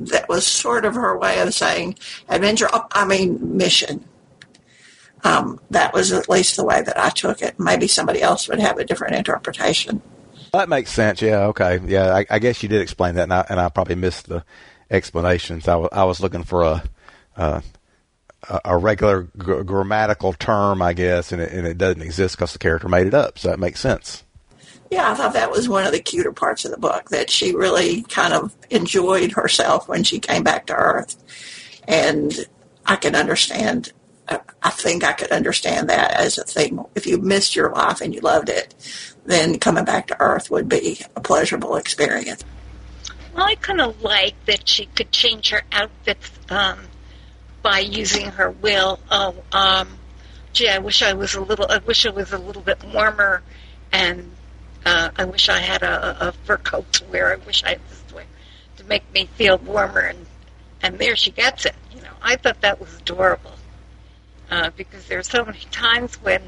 that 0.00 0.28
was 0.28 0.46
sort 0.46 0.84
of 0.84 0.94
her 0.94 1.16
way 1.16 1.40
of 1.40 1.54
saying 1.54 1.98
adventure, 2.28 2.68
I 2.72 3.04
mean 3.04 3.56
mission. 3.56 4.04
Um, 5.22 5.60
that 5.70 5.92
was 5.92 6.12
at 6.12 6.30
least 6.30 6.56
the 6.56 6.64
way 6.64 6.80
that 6.80 6.98
I 6.98 7.10
took 7.10 7.42
it. 7.42 7.60
Maybe 7.60 7.86
somebody 7.86 8.22
else 8.22 8.48
would 8.48 8.58
have 8.58 8.78
a 8.78 8.84
different 8.84 9.16
interpretation. 9.16 10.00
That 10.52 10.68
makes 10.68 10.92
sense. 10.92 11.22
Yeah. 11.22 11.46
Okay. 11.46 11.80
Yeah. 11.86 12.14
I, 12.14 12.26
I 12.28 12.38
guess 12.38 12.62
you 12.62 12.68
did 12.68 12.82
explain 12.82 13.14
that, 13.14 13.24
and 13.24 13.34
I, 13.34 13.46
and 13.48 13.60
I 13.60 13.68
probably 13.68 13.94
missed 13.94 14.28
the 14.28 14.44
explanations. 14.90 15.68
I, 15.68 15.72
w- 15.72 15.88
I 15.92 16.04
was 16.04 16.20
looking 16.20 16.44
for 16.44 16.62
a 16.62 16.82
uh, 17.36 17.60
a 18.64 18.76
regular 18.76 19.22
grammatical 19.36 20.32
term, 20.32 20.82
I 20.82 20.92
guess, 20.92 21.30
and 21.32 21.42
it, 21.42 21.52
and 21.52 21.66
it 21.66 21.78
doesn't 21.78 22.02
exist 22.02 22.36
because 22.36 22.52
the 22.52 22.58
character 22.58 22.88
made 22.88 23.06
it 23.06 23.14
up. 23.14 23.38
So 23.38 23.48
that 23.48 23.60
makes 23.60 23.80
sense. 23.80 24.24
Yeah, 24.90 25.10
I 25.10 25.14
thought 25.14 25.34
that 25.34 25.52
was 25.52 25.68
one 25.68 25.86
of 25.86 25.92
the 25.92 26.00
cuter 26.00 26.32
parts 26.32 26.64
of 26.64 26.72
the 26.72 26.78
book 26.78 27.10
that 27.10 27.30
she 27.30 27.54
really 27.54 28.02
kind 28.02 28.32
of 28.32 28.56
enjoyed 28.70 29.32
herself 29.32 29.88
when 29.88 30.02
she 30.02 30.18
came 30.18 30.42
back 30.42 30.66
to 30.66 30.74
Earth, 30.74 31.16
and 31.86 32.32
I 32.86 32.96
can 32.96 33.14
understand. 33.14 33.92
I 34.62 34.70
think 34.70 35.02
I 35.02 35.12
could 35.12 35.32
understand 35.32 35.88
that 35.88 36.12
as 36.12 36.38
a 36.38 36.44
thing. 36.44 36.84
If 36.94 37.04
you 37.04 37.18
missed 37.18 37.56
your 37.56 37.72
life 37.72 38.00
and 38.00 38.14
you 38.14 38.20
loved 38.20 38.48
it, 38.48 38.74
then 39.30 39.58
coming 39.58 39.84
back 39.84 40.08
to 40.08 40.20
Earth 40.20 40.50
would 40.50 40.68
be 40.68 41.00
a 41.16 41.20
pleasurable 41.20 41.76
experience. 41.76 42.44
Well, 43.34 43.44
I 43.44 43.54
kind 43.54 43.80
of 43.80 44.02
like 44.02 44.34
that 44.46 44.68
she 44.68 44.86
could 44.86 45.12
change 45.12 45.50
her 45.50 45.62
outfits 45.72 46.30
um, 46.48 46.78
by 47.62 47.78
using 47.80 48.26
her 48.26 48.50
will. 48.50 48.98
Oh, 49.10 49.34
um, 49.52 49.88
gee, 50.52 50.68
I 50.68 50.78
wish 50.78 51.02
I 51.02 51.12
was 51.12 51.34
a 51.34 51.40
little. 51.40 51.66
I 51.70 51.78
wish 51.78 52.04
it 52.06 52.14
was 52.14 52.32
a 52.32 52.38
little 52.38 52.62
bit 52.62 52.82
warmer, 52.92 53.42
and 53.92 54.30
uh, 54.84 55.10
I 55.16 55.24
wish 55.26 55.48
I 55.48 55.58
had 55.58 55.82
a, 55.82 56.28
a 56.28 56.32
fur 56.32 56.56
coat 56.56 56.92
to 56.94 57.04
wear. 57.04 57.32
I 57.32 57.36
wish 57.36 57.62
I 57.62 57.70
had 57.70 57.88
this 57.88 58.02
to, 58.08 58.14
wear, 58.16 58.24
to 58.78 58.84
make 58.84 59.12
me 59.12 59.26
feel 59.36 59.58
warmer, 59.58 60.00
and 60.00 60.26
and 60.82 60.98
there 60.98 61.14
she 61.14 61.30
gets 61.30 61.66
it. 61.66 61.74
You 61.94 62.02
know, 62.02 62.12
I 62.22 62.36
thought 62.36 62.62
that 62.62 62.80
was 62.80 62.94
adorable 62.96 63.52
uh, 64.50 64.70
because 64.76 65.06
there 65.06 65.18
are 65.18 65.24
so 65.24 65.44
many 65.44 65.60
times 65.70 66.20
when 66.22 66.42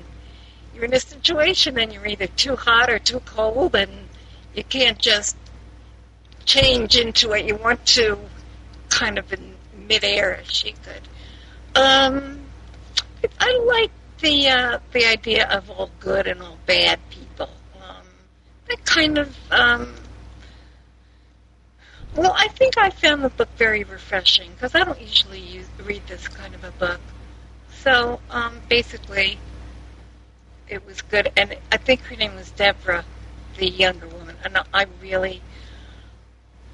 you're 0.75 0.85
in 0.85 0.95
a 0.95 1.01
situation 1.01 1.79
and 1.79 1.93
you're 1.93 2.07
either 2.07 2.27
too 2.27 2.57
hot 2.57 2.91
or 2.91 2.99
too 2.99 3.21
cold, 3.21 3.75
and 3.75 3.91
you 4.55 4.65
can't 4.65 4.99
just 4.99 5.37
change 6.45 6.97
into 6.97 7.29
what 7.29 7.45
you 7.45 7.57
want 7.57 7.85
to, 7.87 8.19
kind 8.89 9.19
of 9.19 9.33
in 9.33 9.55
midair 9.89 10.37
as 10.37 10.51
she 10.51 10.73
could. 10.73 11.81
Um, 11.81 12.41
I 13.41 13.59
like 13.67 13.91
the 14.21 14.49
uh, 14.49 14.79
the 14.93 15.07
idea 15.07 15.49
of 15.49 15.71
all 15.71 15.91
good 16.01 16.27
and 16.27 16.43
all 16.43 16.59
bad 16.67 16.99
people. 17.11 17.51
Um, 17.77 18.07
that 18.69 18.85
kind 18.85 19.19
of 19.19 19.37
um, 19.51 19.95
well, 22.15 22.35
I 22.37 22.49
think 22.49 22.77
I 22.77 22.91
found 22.91 23.25
the 23.25 23.31
book 23.31 23.49
very 23.57 23.85
refreshing 23.85 24.51
because 24.53 24.75
I 24.75 24.85
don't 24.85 25.01
usually 25.01 25.41
use, 25.41 25.67
read 25.83 26.03
this 26.07 26.29
kind 26.29 26.55
of 26.55 26.63
a 26.63 26.71
book. 26.73 27.01
So 27.83 28.21
um, 28.31 28.61
basically, 28.69 29.39
it 30.73 30.87
was 30.87 31.03
good, 31.03 31.31
and 31.37 31.57
I 31.71 31.77
think 31.77 32.01
her 32.05 32.17
name 32.17 32.35
was 32.35 32.51
Deborah, 32.51 33.05
the 33.59 33.69
younger 33.69 34.09
woman, 34.09 34.37
and 34.43 34.59
I 34.73 34.87
really, 35.03 35.43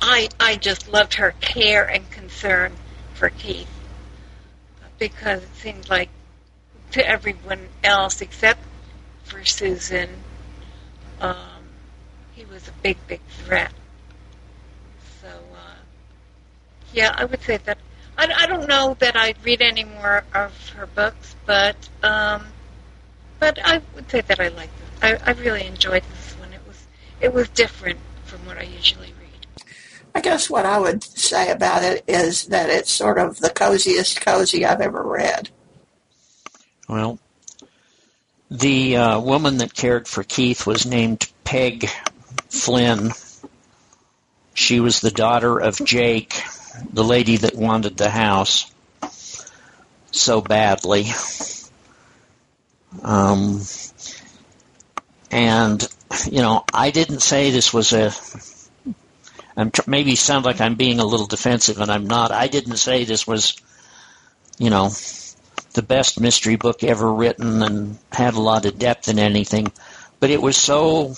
I 0.01 0.29
I 0.39 0.55
just 0.57 0.89
loved 0.89 1.15
her 1.15 1.33
care 1.41 1.85
and 1.85 2.09
concern 2.11 2.73
for 3.15 3.29
Keith 3.31 3.69
because 4.99 5.43
it 5.43 5.55
seemed 5.57 5.89
like 5.89 6.11
to 6.93 7.07
everyone 7.07 7.69
else 7.83 8.21
except 8.21 8.61
for 9.25 9.45
Susan, 9.45 10.09
um, 11.21 11.37
he 12.35 12.45
was 12.45 12.69
a 12.69 12.73
big, 12.83 12.97
big 13.09 13.21
threat. 13.29 13.73
So, 15.21 15.29
uh, 15.29 15.75
yeah, 16.93 17.13
I 17.17 17.25
would 17.25 17.43
say 17.43 17.59
that. 17.59 17.79
I, 18.17 18.33
I 18.37 18.47
don't 18.47 18.69
know 18.69 18.97
that 19.01 19.17
I'd 19.17 19.37
read 19.45 19.61
any 19.61 19.85
more 19.85 20.25
of 20.35 20.71
her 20.71 20.87
books, 20.87 21.37
but 21.47 21.77
um, 22.03 22.47
but 23.39 23.59
I 23.65 23.81
would 23.95 24.11
say 24.11 24.21
that 24.23 24.41
I 24.41 24.49
liked 24.49 24.73
it. 24.81 25.05
I, 25.05 25.31
I 25.31 25.35
really 25.35 25.67
enjoyed 25.67 26.03
this 26.03 26.35
one. 26.39 26.53
It 26.53 26.61
was 26.67 26.87
it 27.21 27.33
was 27.33 27.49
different 27.51 27.99
from 28.25 28.45
what 28.47 28.59
I 28.59 28.63
usually 28.63 29.13
read. 29.21 29.65
I 30.15 30.21
guess 30.21 30.51
what 30.51 30.67
I 30.67 30.79
would 30.79 31.03
say 31.03 31.51
about 31.51 31.83
it 31.83 32.05
is 32.09 32.47
that 32.47 32.71
it's 32.71 32.91
sort 32.91 33.19
of 33.19 33.39
the 33.39 33.51
coziest 33.51 34.21
cozy 34.21 34.65
I've 34.65 34.81
ever 34.81 35.03
read. 35.03 35.51
Well, 36.89 37.19
the 38.51 38.97
uh, 38.97 39.21
woman 39.21 39.59
that 39.59 39.75
cared 39.75 40.09
for 40.09 40.25
Keith 40.25 40.67
was 40.67 40.87
named 40.87 41.31
Peg 41.45 41.89
Flynn. 42.49 43.13
She 44.55 44.81
was 44.81 45.01
the 45.01 45.11
daughter 45.11 45.59
of 45.59 45.85
Jake, 45.85 46.35
the 46.93 47.05
lady 47.05 47.37
that 47.37 47.55
wanted 47.55 47.97
the 47.97 48.11
house 48.11 48.73
so 50.11 50.41
badly. 50.41 51.05
Um, 53.03 53.61
and 55.31 55.87
you 56.31 56.41
know, 56.41 56.65
I 56.73 56.91
didn't 56.91 57.21
say 57.21 57.51
this 57.51 57.73
was 57.73 57.93
a. 57.93 58.13
I'm 59.57 59.71
tr- 59.71 59.91
maybe 59.91 60.15
sound 60.15 60.45
like 60.45 60.61
I'm 60.61 60.77
being 60.77 61.01
a 61.01 61.05
little 61.05 61.27
defensive, 61.27 61.81
and 61.81 61.91
I'm 61.91 62.07
not. 62.07 62.31
I 62.31 62.47
didn't 62.47 62.77
say 62.77 63.05
this 63.05 63.27
was, 63.27 63.57
you 64.59 64.71
know, 64.71 64.91
the 65.75 65.83
best 65.83 66.21
mystery 66.21 66.57
book 66.57 66.85
ever 66.85 67.13
written 67.13 67.63
and 67.63 67.99
had 68.13 68.35
a 68.35 68.41
lot 68.41 68.67
of 68.67 68.79
depth 68.79 69.09
in 69.09 69.19
anything, 69.19 69.73
but 70.21 70.31
it 70.31 70.41
was 70.41 70.57
so 70.57 71.15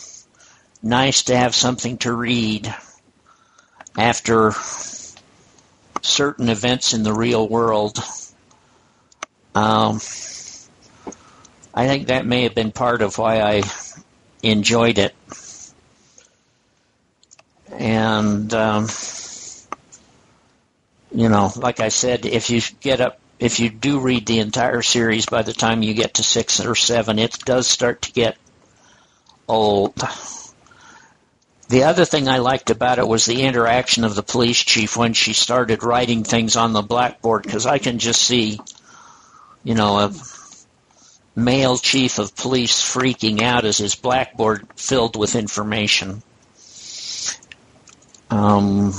nice 0.82 1.24
to 1.24 1.36
have 1.36 1.54
something 1.54 1.98
to 1.98 2.12
read 2.12 2.74
after 3.96 4.52
certain 6.02 6.48
events 6.48 6.94
in 6.94 7.02
the 7.02 7.12
real 7.12 7.46
world. 7.46 7.98
Um, 9.54 10.00
I 11.72 11.86
think 11.86 12.08
that 12.08 12.26
may 12.26 12.42
have 12.42 12.54
been 12.54 12.72
part 12.72 13.02
of 13.02 13.16
why 13.18 13.40
I 13.40 13.62
enjoyed 14.42 14.98
it. 14.98 15.14
And, 17.72 18.52
um, 18.52 18.88
you 21.14 21.28
know, 21.28 21.52
like 21.56 21.80
I 21.80 21.88
said, 21.88 22.26
if 22.26 22.50
you 22.50 22.60
get 22.80 23.00
up, 23.00 23.20
if 23.38 23.60
you 23.60 23.70
do 23.70 24.00
read 24.00 24.26
the 24.26 24.40
entire 24.40 24.82
series 24.82 25.26
by 25.26 25.42
the 25.42 25.52
time 25.52 25.82
you 25.82 25.94
get 25.94 26.14
to 26.14 26.22
six 26.22 26.60
or 26.64 26.74
seven, 26.74 27.18
it 27.18 27.38
does 27.44 27.66
start 27.66 28.02
to 28.02 28.12
get 28.12 28.36
old. 29.48 29.94
The 31.68 31.84
other 31.84 32.04
thing 32.04 32.28
I 32.28 32.38
liked 32.38 32.70
about 32.70 32.98
it 32.98 33.06
was 33.06 33.24
the 33.24 33.42
interaction 33.42 34.02
of 34.02 34.16
the 34.16 34.24
police 34.24 34.58
chief 34.58 34.96
when 34.96 35.12
she 35.12 35.32
started 35.32 35.84
writing 35.84 36.24
things 36.24 36.56
on 36.56 36.72
the 36.72 36.82
blackboard 36.82 37.44
because 37.44 37.64
I 37.64 37.78
can 37.78 38.00
just 38.00 38.22
see, 38.22 38.58
you 39.62 39.74
know, 39.74 39.98
a 40.00 40.12
male 41.34 41.76
chief 41.78 42.18
of 42.18 42.34
police 42.36 42.80
freaking 42.82 43.42
out 43.42 43.64
as 43.64 43.78
his 43.78 43.94
blackboard 43.94 44.66
filled 44.76 45.16
with 45.16 45.36
information. 45.36 46.22
Um, 48.30 48.92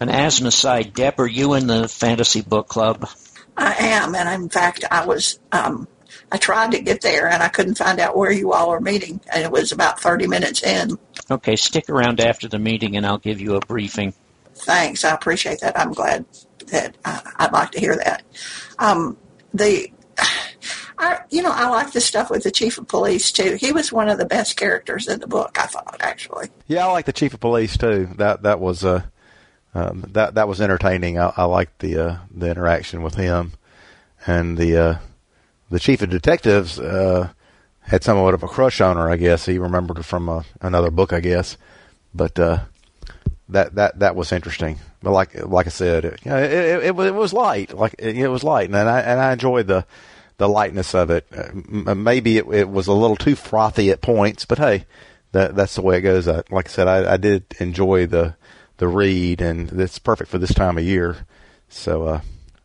and 0.00 0.10
as 0.10 0.40
an 0.40 0.46
aside, 0.46 0.94
Deb, 0.94 1.20
are 1.20 1.26
you 1.26 1.54
in 1.54 1.66
the 1.66 1.88
fantasy 1.88 2.40
book 2.40 2.68
club? 2.68 3.08
I 3.56 3.74
am, 3.78 4.14
and 4.14 4.42
in 4.42 4.48
fact, 4.48 4.84
I 4.90 5.04
was. 5.04 5.38
Um, 5.52 5.88
I 6.30 6.36
tried 6.36 6.72
to 6.72 6.80
get 6.80 7.00
there, 7.00 7.28
and 7.28 7.42
I 7.42 7.48
couldn't 7.48 7.78
find 7.78 7.98
out 7.98 8.16
where 8.16 8.30
you 8.30 8.52
all 8.52 8.70
were 8.70 8.80
meeting, 8.80 9.20
and 9.32 9.44
it 9.44 9.50
was 9.50 9.72
about 9.72 10.00
thirty 10.00 10.26
minutes 10.26 10.62
in. 10.62 10.98
Okay, 11.30 11.56
stick 11.56 11.88
around 11.90 12.20
after 12.20 12.48
the 12.48 12.58
meeting, 12.58 12.96
and 12.96 13.06
I'll 13.06 13.18
give 13.18 13.40
you 13.40 13.56
a 13.56 13.60
briefing. 13.60 14.14
Thanks, 14.54 15.04
I 15.04 15.14
appreciate 15.14 15.60
that. 15.60 15.78
I'm 15.78 15.92
glad 15.92 16.24
that 16.68 16.96
uh, 17.04 17.20
I'd 17.36 17.52
like 17.52 17.72
to 17.72 17.80
hear 17.80 17.96
that. 17.96 18.22
Um, 18.78 19.16
the 19.54 19.90
I, 20.98 21.20
you 21.30 21.42
know, 21.42 21.52
I 21.52 21.68
like 21.68 21.92
the 21.92 22.00
stuff 22.00 22.30
with 22.30 22.42
the 22.42 22.50
chief 22.50 22.76
of 22.78 22.88
police 22.88 23.30
too. 23.30 23.54
He 23.54 23.72
was 23.72 23.92
one 23.92 24.08
of 24.08 24.18
the 24.18 24.26
best 24.26 24.56
characters 24.56 25.06
in 25.06 25.20
the 25.20 25.26
book. 25.26 25.56
I 25.58 25.66
thought 25.66 25.96
actually. 26.00 26.48
Yeah, 26.66 26.86
I 26.86 26.92
like 26.92 27.06
the 27.06 27.12
chief 27.12 27.34
of 27.34 27.40
police 27.40 27.76
too. 27.76 28.08
That 28.16 28.42
that 28.42 28.58
was 28.58 28.84
uh, 28.84 29.02
um, 29.74 30.04
that 30.08 30.34
that 30.34 30.48
was 30.48 30.60
entertaining. 30.60 31.18
I, 31.18 31.32
I 31.36 31.44
liked 31.44 31.78
the 31.78 31.98
uh, 31.98 32.16
the 32.34 32.50
interaction 32.50 33.02
with 33.02 33.14
him, 33.14 33.52
and 34.26 34.58
the 34.58 34.76
uh, 34.76 34.98
the 35.70 35.78
chief 35.78 36.02
of 36.02 36.10
detectives 36.10 36.80
uh, 36.80 37.30
had 37.82 38.02
somewhat 38.02 38.34
of 38.34 38.42
a 38.42 38.48
crush 38.48 38.80
on 38.80 38.96
her. 38.96 39.08
I 39.08 39.16
guess 39.16 39.46
he 39.46 39.58
remembered 39.58 39.98
her 39.98 40.02
from 40.02 40.28
uh, 40.28 40.42
another 40.60 40.90
book. 40.90 41.12
I 41.12 41.20
guess, 41.20 41.56
but 42.12 42.38
uh, 42.40 42.60
that 43.48 43.76
that 43.76 44.00
that 44.00 44.16
was 44.16 44.32
interesting. 44.32 44.78
But 45.00 45.12
like 45.12 45.46
like 45.46 45.66
I 45.66 45.70
said, 45.70 46.04
it, 46.04 46.20
you 46.24 46.30
know, 46.32 46.38
it, 46.38 46.52
it, 46.52 46.84
it, 46.84 47.14
was 47.14 47.32
light. 47.32 47.72
Like 47.72 47.94
it, 48.00 48.16
it 48.16 48.28
was 48.28 48.42
light, 48.42 48.68
and 48.68 48.76
I 48.76 49.00
and 49.00 49.20
I 49.20 49.32
enjoyed 49.32 49.68
the 49.68 49.86
the 50.38 50.48
lightness 50.48 50.94
of 50.94 51.10
it. 51.10 51.26
Uh, 51.36 51.94
maybe 51.94 52.38
it, 52.38 52.46
it 52.46 52.68
was 52.68 52.86
a 52.86 52.92
little 52.92 53.16
too 53.16 53.36
frothy 53.36 53.90
at 53.90 54.00
points, 54.00 54.44
but 54.44 54.58
hey, 54.58 54.86
that 55.32 55.54
that's 55.54 55.74
the 55.74 55.82
way 55.82 55.98
it 55.98 56.02
goes. 56.02 56.26
I, 56.26 56.42
like 56.50 56.68
I 56.68 56.70
said, 56.70 56.88
I, 56.88 57.14
I 57.14 57.16
did 57.16 57.44
enjoy 57.60 58.06
the 58.06 58.34
the 58.78 58.88
read, 58.88 59.42
and 59.42 59.70
it's 59.78 59.98
perfect 59.98 60.30
for 60.30 60.38
this 60.38 60.54
time 60.54 60.78
of 60.78 60.84
year. 60.84 61.26
So, 61.68 62.04
uh, 62.04 62.20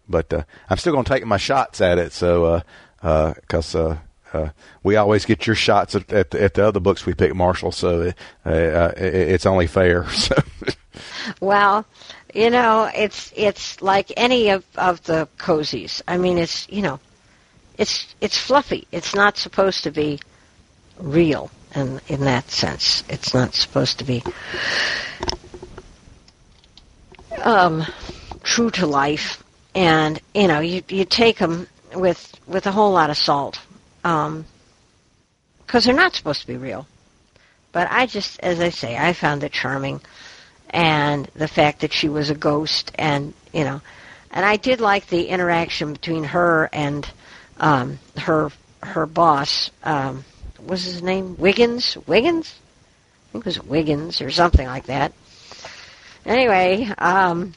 but 0.08 0.32
uh, 0.34 0.44
I'm 0.70 0.78
still 0.78 0.94
going 0.94 1.06
to 1.06 1.10
take 1.10 1.26
my 1.26 1.38
shots 1.38 1.82
at 1.82 1.98
it. 1.98 2.14
So, 2.14 2.62
because 3.02 3.76
uh, 3.76 3.98
uh, 4.34 4.38
uh, 4.38 4.50
we 4.82 4.96
always 4.96 5.26
get 5.26 5.46
your 5.46 5.56
shots 5.56 5.96
at, 5.96 6.12
at, 6.14 6.32
the, 6.32 6.42
at 6.42 6.54
the 6.54 6.66
other 6.66 6.80
books 6.80 7.06
we 7.06 7.14
pick, 7.14 7.36
Marshall. 7.36 7.72
So 7.72 8.02
it, 8.02 8.18
it, 8.46 8.96
it's 8.98 9.46
only 9.46 9.68
fair. 9.68 10.06
So. 10.14 10.36
well, 11.40 11.86
you 12.36 12.52
know, 12.52 12.90
it's 12.96 13.34
it's 13.36 13.82
like 13.82 14.12
any 14.16 14.50
of 14.50 14.64
of 14.76 15.04
the 15.04 15.28
cozies. 15.40 16.04
I 16.08 16.18
mean, 16.18 16.38
it's 16.38 16.70
you 16.70 16.84
know, 16.84 17.00
it's 17.78 18.14
it's 18.22 18.38
fluffy. 18.38 18.88
It's 18.92 19.16
not 19.16 19.38
supposed 19.38 19.84
to 19.84 19.92
be 19.92 20.20
real, 21.00 21.52
and 21.74 22.02
in 22.08 22.22
that 22.22 22.50
sense, 22.50 23.04
it's 23.10 23.34
not 23.34 23.54
supposed 23.56 24.00
to 24.00 24.04
be 24.04 24.24
um, 27.42 27.86
true 28.44 28.72
to 28.72 28.86
life. 28.86 29.44
And 29.76 30.20
you 30.34 30.48
know, 30.48 30.60
you 30.60 30.84
you 30.90 31.06
take 31.06 31.40
them 31.40 31.68
with 31.96 32.34
with 32.48 32.68
a 32.68 32.72
whole 32.72 32.92
lot 32.92 33.10
of 33.10 33.18
salt, 33.18 33.60
because 34.02 34.28
um, 34.28 34.46
they're 35.68 35.94
not 35.94 36.16
supposed 36.16 36.42
to 36.42 36.48
be 36.48 36.58
real. 36.58 36.88
But 37.72 37.88
I 37.90 38.06
just, 38.06 38.40
as 38.42 38.60
I 38.60 38.70
say, 38.70 38.96
I 38.96 39.14
found 39.14 39.44
it 39.44 39.52
charming 39.52 40.00
and 40.74 41.30
the 41.36 41.48
fact 41.48 41.82
that 41.82 41.94
she 41.94 42.10
was 42.10 42.30
a 42.30 42.36
ghost 42.36 42.92
and 42.96 43.34
you 43.54 43.64
know 43.64 43.80
and 44.32 44.44
I 44.44 44.58
did 44.58 44.82
like 44.82 45.08
the 45.08 45.28
interaction 45.28 45.94
between 45.94 46.24
her 46.24 46.68
and 46.74 47.08
um, 47.58 48.00
her 48.18 48.52
her 48.82 49.06
boss 49.06 49.72
um, 49.84 50.24
was 50.62 50.84
his 50.84 51.02
name? 51.02 51.36
Wiggins? 51.38 51.98
Wiggins? 52.08 52.56
I 53.30 53.32
think 53.32 53.44
it 53.44 53.46
was 53.46 53.64
Wiggins 53.64 54.22
or 54.22 54.30
something 54.32 54.68
like 54.68 54.86
that. 54.86 55.14
Anyway 56.26 56.90
um, 56.98 57.54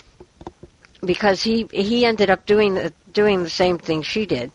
because 1.04 1.42
he 1.42 1.68
he 1.72 2.04
ended 2.04 2.30
up 2.30 2.46
doing 2.46 2.74
the 2.74 2.92
doing 3.12 3.42
the 3.42 3.50
same 3.50 3.78
thing 3.78 4.02
she 4.02 4.26
did 4.26 4.50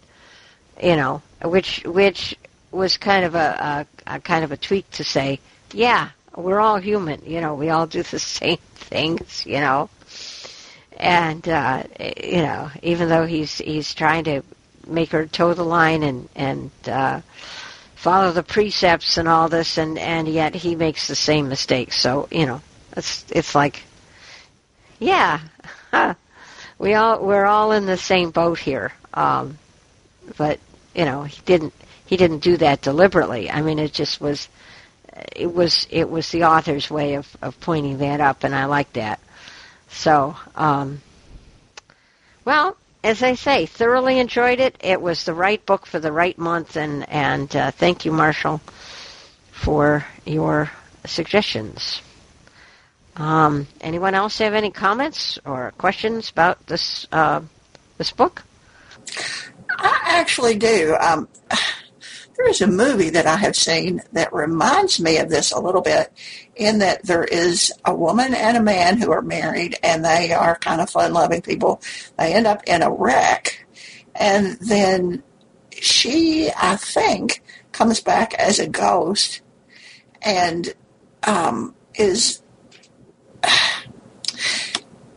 you 0.84 0.96
know 0.96 1.22
which 1.44 1.84
which 1.86 2.36
was 2.72 2.98
kind 2.98 3.24
of 3.24 3.36
a, 3.36 3.86
a, 4.08 4.16
a 4.16 4.20
kind 4.20 4.44
of 4.44 4.52
a 4.52 4.58
tweak 4.58 4.90
to 4.92 5.04
say 5.04 5.40
yeah 5.74 6.10
we're 6.36 6.60
all 6.60 6.78
human, 6.78 7.22
you 7.26 7.42
know, 7.42 7.56
we 7.56 7.70
all 7.70 7.88
do 7.88 8.04
the 8.04 8.20
same 8.20 8.58
things, 8.76 9.46
you 9.46 9.60
know. 9.60 9.90
And 10.98 11.48
uh, 11.48 11.84
you 12.00 12.44
know, 12.44 12.70
even 12.84 13.10
though 13.10 13.26
he's 13.26 13.58
he's 13.58 13.94
trying 13.94 14.24
to 14.26 14.44
make 14.92 15.12
her 15.12 15.26
toe 15.26 15.54
the 15.54 15.64
line 15.64 16.04
and 16.04 16.30
and 16.36 16.72
uh, 16.88 17.22
follow 17.96 18.32
the 18.32 18.44
precepts 18.44 19.18
and 19.18 19.28
all 19.28 19.50
this, 19.50 19.78
and 19.78 19.98
and 19.98 20.28
yet 20.28 20.56
he 20.56 20.76
makes 20.76 21.08
the 21.08 21.16
same 21.16 21.50
mistakes. 21.50 22.00
So 22.00 22.28
you 22.32 22.46
know, 22.46 22.62
it's 22.96 23.26
it's 23.32 23.56
like, 23.56 23.84
yeah, 25.00 25.40
we 26.80 26.94
all 26.94 27.24
we're 27.24 27.46
all 27.46 27.72
in 27.72 27.86
the 27.86 27.98
same 27.98 28.32
boat 28.32 28.60
here. 28.60 28.92
Um, 29.14 29.58
but 30.38 30.60
you 30.96 31.06
know, 31.06 31.24
he 31.24 31.42
didn't 31.46 31.74
he 32.06 32.18
didn't 32.18 32.40
do 32.40 32.58
that 32.58 32.82
deliberately. 32.82 33.50
I 33.50 33.62
mean, 33.62 33.80
it 33.80 33.94
just 33.94 34.20
was 34.20 34.50
it 35.36 35.54
was 35.54 35.88
it 35.90 36.10
was 36.10 36.30
the 36.32 36.46
author's 36.46 36.90
way 36.90 37.16
of, 37.16 37.28
of 37.42 37.60
pointing 37.60 38.00
that 38.00 38.22
up, 38.22 38.44
and 38.44 38.56
I 38.56 38.66
like 38.66 38.94
that. 38.94 39.20
So, 39.90 40.36
um, 40.56 41.02
well, 42.46 42.78
as 43.04 43.24
I 43.24 43.36
say, 43.36 43.66
thoroughly 43.66 44.20
enjoyed 44.20 44.60
it. 44.60 44.76
It 44.80 45.02
was 45.02 45.24
the 45.24 45.34
right 45.34 45.64
book 45.66 45.86
for 45.86 46.00
the 46.00 46.12
right 46.12 46.38
month, 46.38 46.78
and 46.78 47.08
and 47.10 47.54
uh, 47.56 47.72
thank 47.72 48.06
you, 48.06 48.12
Marshall, 48.12 48.62
for 49.52 50.06
your 50.26 50.72
suggestions. 51.06 52.02
Um, 53.16 53.68
anyone 53.82 54.16
else 54.16 54.38
have 54.38 54.54
any 54.54 54.72
comments 54.72 55.38
or 55.46 55.74
questions 55.78 56.30
about 56.30 56.66
this 56.68 57.08
uh, 57.12 57.42
this 57.98 58.12
book? 58.12 58.44
I 59.78 60.00
actually 60.06 60.56
do. 60.56 60.96
Um, 61.00 61.28
there 62.36 62.50
is 62.50 62.62
a 62.62 62.68
movie 62.68 63.10
that 63.12 63.28
I 63.28 63.36
have 63.38 63.56
seen 63.56 64.02
that 64.14 64.34
reminds 64.34 65.00
me 65.00 65.18
of 65.18 65.30
this 65.30 65.52
a 65.52 65.60
little 65.60 65.82
bit 65.82 66.12
in 66.56 66.80
that 66.80 67.04
there 67.04 67.24
is 67.24 67.72
a 67.86 67.94
woman 67.94 68.34
and 68.34 68.58
a 68.58 68.64
man 68.64 68.98
who 68.98 69.12
are 69.12 69.22
married 69.22 69.78
and 69.84 70.04
they 70.04 70.32
are 70.32 70.58
kind 70.58 70.82
of 70.82 70.90
fun 70.90 71.14
loving 71.14 71.42
people. 71.42 71.82
They 72.18 72.34
end 72.34 72.48
up 72.48 72.64
in 72.66 72.82
a 72.82 72.92
wreck 72.92 73.66
and 74.16 74.58
then 74.60 75.24
she, 75.72 76.50
I 76.56 76.76
think, 76.76 77.42
comes 77.72 78.00
back 78.00 78.34
as 78.36 78.60
a 78.60 78.68
ghost 78.68 79.42
and 80.22 80.74
um, 81.24 81.76
is 81.96 82.42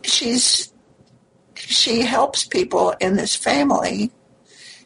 she's 0.03 0.71
she 1.55 2.01
helps 2.01 2.45
people 2.45 2.93
in 2.99 3.15
this 3.15 3.35
family 3.35 4.11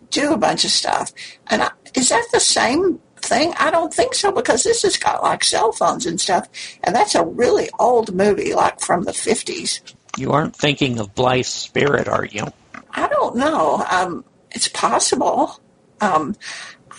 do 0.10 0.34
a 0.34 0.38
bunch 0.38 0.66
of 0.66 0.72
stuff. 0.72 1.12
And 1.48 1.62
I, 1.62 1.72
is 1.96 2.10
that 2.10 2.28
the 2.32 2.40
same 2.40 3.00
thing? 3.18 3.54
I 3.58 3.72
don't 3.72 3.94
think 3.94 4.14
so 4.14 4.32
because 4.32 4.64
this 4.64 4.84
has 4.84 4.98
got 4.98 5.24
like 5.24 5.44
cell 5.44 5.72
phones 5.72 6.06
and 6.06 6.20
stuff, 6.20 6.48
and 6.84 6.96
that's 6.96 7.16
a 7.16 7.26
really 7.26 7.70
old 7.80 8.14
movie, 8.14 8.54
like 8.54 8.80
from 8.80 9.04
the 9.04 9.14
fifties. 9.14 9.82
You 10.18 10.32
aren't 10.32 10.56
thinking 10.56 11.00
of 11.00 11.16
Blithe 11.16 11.46
Spirit, 11.46 12.08
are 12.08 12.26
you? 12.26 12.48
I 12.92 13.08
don't 13.08 13.36
know. 13.36 13.86
Um, 13.90 14.26
it's 14.52 14.68
possible. 14.68 15.60
Um, 16.02 16.36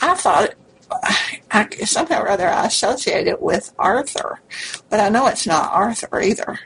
I 0.00 0.14
thought 0.14 0.55
I, 1.50 1.68
somehow 1.85 2.22
or 2.22 2.29
other 2.29 2.48
I 2.48 2.66
associate 2.66 3.26
it 3.26 3.40
with 3.40 3.72
Arthur, 3.79 4.40
but 4.88 5.00
I 5.00 5.09
know 5.09 5.26
it's 5.26 5.46
not 5.46 5.72
Arthur 5.72 6.20
either. 6.20 6.59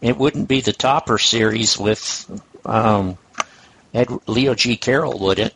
It 0.00 0.16
wouldn't 0.16 0.48
be 0.48 0.60
the 0.60 0.72
Topper 0.72 1.18
series 1.18 1.78
with 1.78 2.30
um, 2.64 3.18
Ed, 3.92 4.08
Leo 4.26 4.54
G. 4.54 4.76
Carroll, 4.76 5.18
would 5.18 5.38
it? 5.38 5.54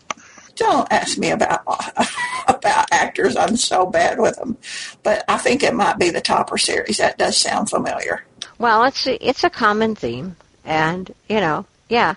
Don't 0.59 0.91
ask 0.93 1.19
me 1.19 1.31
about 1.31 1.63
about 2.49 2.93
actors. 2.93 3.37
I'm 3.37 3.57
so 3.57 3.87
bad 3.87 4.19
with 4.19 4.37
them, 4.37 4.57
but 5.03 5.25
I 5.29 5.39
think 5.39 5.63
it 5.63 5.75
might 5.75 5.99
be 5.99 6.11
the 6.11 6.21
Topper 6.21 6.59
series. 6.59 6.99
That 6.99 7.19
does 7.19 7.37
sound 7.37 7.71
familiar. 7.71 8.25
Well, 8.59 8.85
it's 8.85 9.07
a, 9.07 9.27
it's 9.27 9.45
a 9.45 9.51
common 9.51 9.95
theme, 9.95 10.37
and 10.65 11.13
you 11.29 11.41
know, 11.41 11.67
yeah, 11.89 12.15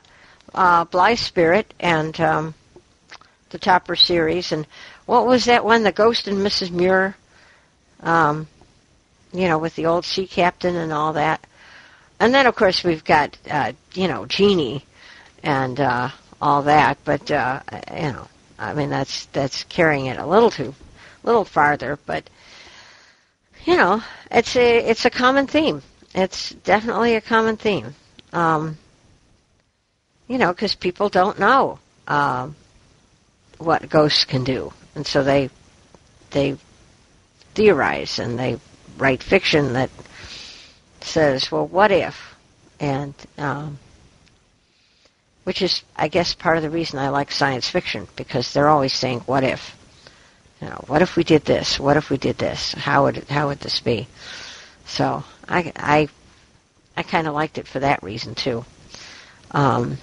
uh, 0.53 0.85
Blithe 0.85 1.19
Spirit 1.19 1.73
and 1.79 2.19
um, 2.19 2.53
the 3.51 3.59
Topper 3.59 3.95
series, 3.95 4.51
and 4.51 4.67
what 5.05 5.25
was 5.25 5.45
that 5.45 5.63
one? 5.63 5.83
The 5.83 5.91
Ghost 5.91 6.27
and 6.27 6.39
Mrs. 6.39 6.71
Muir. 6.71 7.15
Um, 8.01 8.47
you 9.33 9.47
know, 9.47 9.57
with 9.57 9.75
the 9.75 9.85
old 9.85 10.05
sea 10.05 10.27
captain 10.27 10.75
and 10.75 10.91
all 10.91 11.13
that. 11.13 11.45
And 12.19 12.33
then, 12.33 12.45
of 12.45 12.55
course, 12.55 12.83
we've 12.83 13.03
got, 13.03 13.37
uh, 13.49 13.73
you 13.93 14.07
know, 14.07 14.25
Genie 14.25 14.85
and 15.43 15.79
uh, 15.79 16.09
all 16.41 16.63
that. 16.63 16.97
But, 17.05 17.29
uh, 17.31 17.61
you 17.95 18.13
know, 18.13 18.27
I 18.57 18.73
mean, 18.73 18.89
that's 18.89 19.25
that's 19.27 19.63
carrying 19.65 20.05
it 20.05 20.17
a 20.17 20.25
little 20.25 20.51
too, 20.51 20.75
little 21.23 21.45
farther, 21.45 21.97
but 22.05 22.29
you 23.65 23.75
know, 23.75 24.01
it's 24.29 24.55
a 24.55 24.77
it's 24.89 25.05
a 25.05 25.09
common 25.09 25.47
theme. 25.47 25.81
It's 26.13 26.49
definitely 26.49 27.15
a 27.15 27.21
common 27.21 27.57
theme. 27.57 27.95
Um, 28.33 28.77
you 30.27 30.37
know, 30.37 30.51
because 30.51 30.75
people 30.75 31.09
don't 31.09 31.39
know 31.39 31.79
um, 32.07 32.55
what 33.57 33.89
ghosts 33.89 34.25
can 34.25 34.43
do, 34.43 34.71
and 34.95 35.05
so 35.05 35.23
they 35.23 35.49
they 36.31 36.57
theorize 37.53 38.19
and 38.19 38.37
they 38.37 38.59
write 38.97 39.23
fiction 39.23 39.73
that 39.73 39.89
says, 41.01 41.51
"Well, 41.51 41.67
what 41.67 41.91
if?" 41.91 42.35
and 42.79 43.13
um, 43.37 43.77
which 45.43 45.61
is, 45.61 45.83
I 45.95 46.07
guess, 46.07 46.33
part 46.33 46.57
of 46.57 46.63
the 46.63 46.69
reason 46.69 46.99
I 46.99 47.09
like 47.09 47.31
science 47.31 47.69
fiction 47.69 48.07
because 48.15 48.53
they're 48.53 48.69
always 48.69 48.93
saying, 48.93 49.21
"What 49.21 49.43
if?" 49.43 49.75
You 50.61 50.69
know, 50.69 50.83
what 50.87 51.01
if 51.01 51.15
we 51.15 51.23
did 51.23 51.45
this? 51.45 51.79
What 51.79 51.97
if 51.97 52.09
we 52.09 52.17
did 52.17 52.37
this? 52.37 52.73
How 52.73 53.03
would 53.03 53.17
it, 53.17 53.27
how 53.29 53.47
would 53.47 53.59
this 53.59 53.79
be? 53.79 54.07
So 54.85 55.23
I 55.47 55.71
I 55.75 56.09
I 56.95 57.03
kind 57.03 57.27
of 57.27 57.33
liked 57.33 57.57
it 57.57 57.67
for 57.67 57.79
that 57.79 58.03
reason 58.03 58.35
too. 58.35 58.65
Um, 59.51 59.97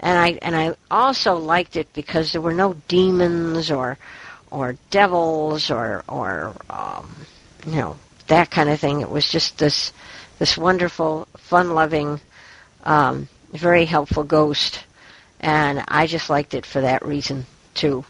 and 0.00 0.18
I 0.18 0.38
and 0.42 0.56
I 0.56 0.74
also 0.90 1.36
liked 1.36 1.76
it 1.76 1.92
because 1.92 2.32
there 2.32 2.40
were 2.40 2.54
no 2.54 2.74
demons 2.88 3.70
or 3.70 3.98
or 4.50 4.76
devils 4.90 5.70
or 5.70 6.02
or 6.08 6.54
um, 6.68 7.14
you 7.66 7.76
know 7.76 7.96
that 8.26 8.50
kind 8.50 8.68
of 8.68 8.80
thing. 8.80 9.00
It 9.00 9.10
was 9.10 9.30
just 9.30 9.58
this 9.58 9.92
this 10.38 10.56
wonderful, 10.56 11.28
fun-loving, 11.36 12.18
um, 12.84 13.28
very 13.52 13.84
helpful 13.84 14.24
ghost, 14.24 14.84
and 15.40 15.84
I 15.88 16.06
just 16.06 16.30
liked 16.30 16.54
it 16.54 16.66
for 16.66 16.80
that 16.82 17.04
reason 17.04 17.46
too. 17.74 18.04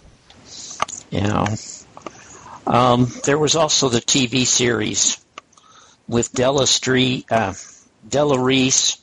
Yeah. 1.11 1.57
Um, 2.67 3.09
there 3.25 3.39
was 3.39 3.57
also 3.57 3.89
the 3.89 4.01
TV 4.01 4.47
series 4.47 5.19
with 6.09 6.33
Della 6.33 6.67
Street, 6.67 7.27
uh, 7.31 7.55
Della 8.09 8.39
Reese, 8.39 8.99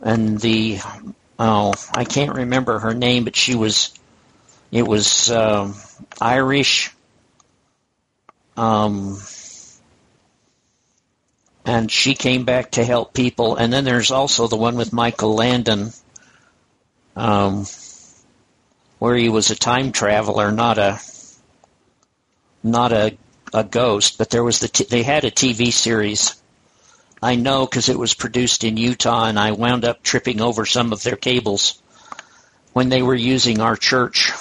and 0.00 0.40
the 0.40 0.78
oh, 1.38 1.72
I 1.94 2.04
can't 2.04 2.34
remember 2.34 2.78
her 2.78 2.94
name, 2.94 3.24
but 3.24 3.36
she 3.36 3.54
was 3.54 3.94
it 4.70 4.86
was 4.86 5.30
um, 5.30 5.74
Irish. 6.20 6.90
Um, 8.56 9.18
and 11.68 11.90
she 11.92 12.14
came 12.14 12.46
back 12.46 12.70
to 12.72 12.84
help 12.84 13.12
people. 13.12 13.56
And 13.56 13.70
then 13.70 13.84
there's 13.84 14.10
also 14.10 14.48
the 14.48 14.56
one 14.56 14.76
with 14.76 14.90
Michael 14.90 15.34
Landon, 15.34 15.92
um, 17.14 17.66
where 18.98 19.14
he 19.14 19.28
was 19.28 19.50
a 19.50 19.54
time 19.54 19.92
traveler, 19.92 20.50
not 20.50 20.78
a 20.78 20.98
not 22.62 22.92
a 22.92 23.18
a 23.52 23.64
ghost. 23.64 24.16
But 24.16 24.30
there 24.30 24.42
was 24.42 24.60
the 24.60 24.68
t- 24.68 24.86
they 24.88 25.02
had 25.02 25.26
a 25.26 25.30
TV 25.30 25.70
series. 25.70 26.40
I 27.22 27.34
know 27.34 27.66
because 27.66 27.90
it 27.90 27.98
was 27.98 28.14
produced 28.14 28.64
in 28.64 28.78
Utah, 28.78 29.24
and 29.24 29.38
I 29.38 29.52
wound 29.52 29.84
up 29.84 30.02
tripping 30.02 30.40
over 30.40 30.64
some 30.64 30.94
of 30.94 31.02
their 31.02 31.16
cables 31.16 31.82
when 32.72 32.88
they 32.88 33.02
were 33.02 33.14
using 33.14 33.60
our 33.60 33.76
church 33.76 34.32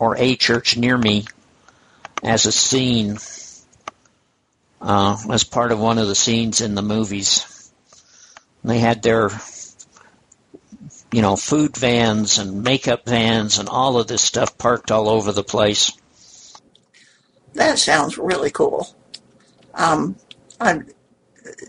or 0.00 0.16
a 0.16 0.34
church 0.34 0.76
near 0.76 0.98
me 0.98 1.26
as 2.24 2.46
a 2.46 2.52
scene 2.52 3.18
uh, 4.82 5.16
as 5.30 5.44
part 5.44 5.72
of 5.72 5.78
one 5.78 5.98
of 5.98 6.08
the 6.08 6.14
scenes 6.14 6.60
in 6.60 6.74
the 6.74 6.82
movies. 6.82 7.72
They 8.64 8.78
had 8.78 9.02
their, 9.02 9.30
you 11.12 11.22
know, 11.22 11.36
food 11.36 11.76
vans 11.76 12.38
and 12.38 12.62
makeup 12.62 13.06
vans 13.06 13.58
and 13.58 13.68
all 13.68 13.98
of 13.98 14.08
this 14.08 14.22
stuff 14.22 14.58
parked 14.58 14.90
all 14.90 15.08
over 15.08 15.32
the 15.32 15.44
place. 15.44 15.92
That 17.54 17.78
sounds 17.78 18.18
really 18.18 18.50
cool. 18.50 18.88
Um, 19.74 20.16
I 20.60 20.80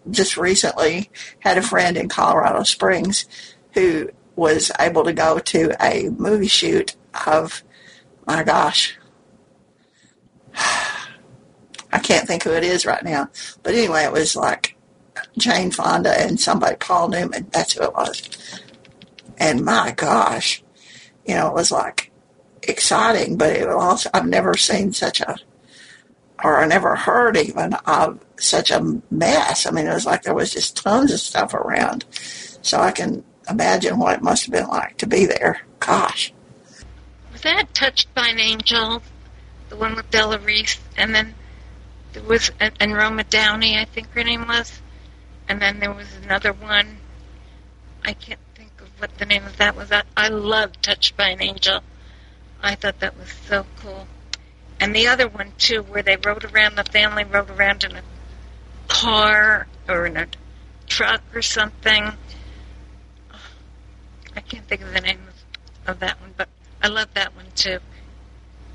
just 0.09 0.37
recently 0.37 1.09
had 1.39 1.57
a 1.57 1.61
friend 1.61 1.97
in 1.97 2.09
Colorado 2.09 2.63
Springs 2.63 3.25
who 3.73 4.09
was 4.35 4.71
able 4.79 5.03
to 5.03 5.13
go 5.13 5.39
to 5.39 5.75
a 5.83 6.09
movie 6.09 6.47
shoot 6.47 6.95
of, 7.27 7.63
my 8.25 8.43
gosh, 8.43 8.97
I 11.93 11.99
can't 11.99 12.27
think 12.27 12.43
who 12.43 12.51
it 12.53 12.63
is 12.63 12.87
right 12.87 13.03
now. 13.03 13.29
But 13.61 13.75
anyway, 13.75 14.03
it 14.03 14.11
was 14.11 14.35
like 14.35 14.75
Jane 15.37 15.69
Fonda 15.69 16.19
and 16.19 16.39
somebody, 16.39 16.75
Paul 16.75 17.09
Newman. 17.09 17.47
That's 17.51 17.73
who 17.73 17.83
it 17.83 17.93
was. 17.93 18.61
And 19.37 19.63
my 19.63 19.93
gosh, 19.95 20.63
you 21.25 21.35
know, 21.35 21.47
it 21.47 21.53
was 21.53 21.71
like 21.71 22.11
exciting, 22.63 23.37
but 23.37 23.55
it 23.55 23.67
was 23.67 23.75
also, 23.75 24.09
I've 24.11 24.25
never 24.25 24.57
seen 24.57 24.91
such 24.91 25.21
a, 25.21 25.37
or 26.43 26.59
I 26.59 26.65
never 26.65 26.95
heard 26.95 27.37
even 27.37 27.75
of 27.85 28.19
such 28.37 28.71
a 28.71 29.01
mess. 29.11 29.67
I 29.67 29.71
mean, 29.71 29.85
it 29.85 29.93
was 29.93 30.05
like 30.05 30.23
there 30.23 30.33
was 30.33 30.51
just 30.51 30.75
tons 30.75 31.13
of 31.13 31.19
stuff 31.19 31.53
around. 31.53 32.05
So 32.63 32.79
I 32.79 32.91
can 32.91 33.23
imagine 33.47 33.99
what 33.99 34.15
it 34.15 34.23
must 34.23 34.45
have 34.45 34.51
been 34.51 34.67
like 34.67 34.97
to 34.97 35.07
be 35.07 35.25
there. 35.25 35.61
Gosh. 35.79 36.33
Was 37.31 37.41
that 37.41 37.71
Touched 37.75 38.13
by 38.15 38.29
an 38.29 38.39
Angel? 38.39 39.03
The 39.69 39.75
one 39.75 39.95
with 39.95 40.09
Della 40.09 40.39
Reese? 40.39 40.79
And 40.97 41.13
then 41.13 41.35
there 42.13 42.23
was 42.23 42.51
and 42.59 42.93
Roma 42.93 43.23
Downey, 43.23 43.77
I 43.77 43.85
think 43.85 44.09
her 44.11 44.23
name 44.23 44.47
was, 44.47 44.81
and 45.47 45.61
then 45.61 45.79
there 45.79 45.91
was 45.91 46.07
another 46.23 46.53
one. 46.53 46.97
I 48.05 48.13
can't 48.13 48.39
think 48.55 48.71
of 48.81 48.87
what 48.99 49.17
the 49.17 49.25
name 49.25 49.45
of 49.45 49.57
that 49.57 49.75
was. 49.75 49.91
I, 49.91 50.03
I 50.15 50.27
love 50.27 50.79
Touched 50.81 51.17
by 51.17 51.29
an 51.29 51.41
Angel. 51.41 51.81
I 52.61 52.75
thought 52.75 52.99
that 52.99 53.17
was 53.17 53.29
so 53.47 53.65
cool. 53.77 54.07
And 54.79 54.95
the 54.95 55.07
other 55.07 55.27
one 55.27 55.53
too, 55.57 55.81
where 55.83 56.03
they 56.03 56.17
rode 56.17 56.45
around, 56.45 56.75
the 56.75 56.83
family 56.83 57.23
rode 57.23 57.49
around 57.49 57.83
in 57.83 57.95
a 57.95 58.01
car 58.87 59.67
or 59.87 60.05
in 60.05 60.17
a 60.17 60.27
truck 60.87 61.21
or 61.33 61.41
something. 61.41 62.13
I 64.35 64.41
can't 64.41 64.67
think 64.67 64.81
of 64.81 64.93
the 64.93 65.01
name 65.01 65.19
of, 65.27 65.89
of 65.89 65.99
that 65.99 66.19
one, 66.21 66.33
but 66.37 66.49
I 66.81 66.87
love 66.87 67.07
that 67.13 67.35
one 67.35 67.47
too. 67.55 67.79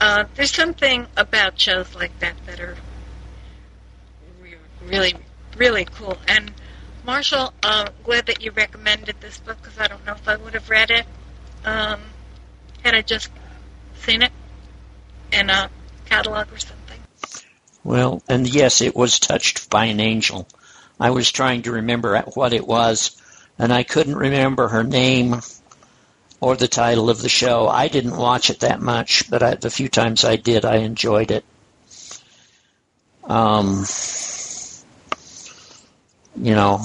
Uh, 0.00 0.24
there's 0.34 0.52
something 0.52 1.06
about 1.16 1.60
shows 1.60 1.94
like 1.94 2.18
that 2.20 2.34
that 2.46 2.60
are 2.60 2.76
really, 4.88 5.14
really 5.56 5.84
cool. 5.84 6.18
And 6.26 6.52
Marshall, 7.04 7.52
uh, 7.62 7.88
glad 8.04 8.26
that 8.26 8.42
you 8.42 8.50
recommended 8.50 9.16
this 9.20 9.38
book 9.38 9.56
because 9.62 9.78
I 9.78 9.86
don't 9.88 10.04
know 10.04 10.12
if 10.12 10.28
I 10.28 10.36
would 10.36 10.54
have 10.54 10.68
read 10.68 10.90
it 10.90 11.06
um, 11.64 12.00
had 12.82 12.94
I 12.94 13.02
just 13.02 13.30
seen 14.02 14.22
it 14.22 14.32
in 15.32 15.50
a 15.50 15.70
catalog 16.06 16.52
or 16.52 16.58
something. 16.58 17.00
Well, 17.84 18.22
and 18.28 18.52
yes, 18.52 18.80
it 18.80 18.94
was 18.94 19.18
touched 19.18 19.70
by 19.70 19.86
an 19.86 20.00
angel. 20.00 20.46
I 21.00 21.10
was 21.10 21.30
trying 21.30 21.62
to 21.62 21.72
remember 21.72 22.18
what 22.34 22.52
it 22.52 22.66
was, 22.66 23.20
and 23.58 23.72
I 23.72 23.84
couldn't 23.84 24.16
remember 24.16 24.68
her 24.68 24.84
name 24.84 25.40
or 26.40 26.56
the 26.56 26.68
title 26.68 27.10
of 27.10 27.20
the 27.20 27.28
show. 27.28 27.68
I 27.68 27.88
didn't 27.88 28.16
watch 28.16 28.50
it 28.50 28.60
that 28.60 28.80
much, 28.80 29.30
but 29.30 29.42
I, 29.42 29.54
the 29.54 29.70
few 29.70 29.88
times 29.88 30.24
I 30.24 30.36
did, 30.36 30.64
I 30.64 30.76
enjoyed 30.76 31.30
it. 31.30 31.44
Um, 33.24 33.84
you 36.40 36.54
know, 36.54 36.82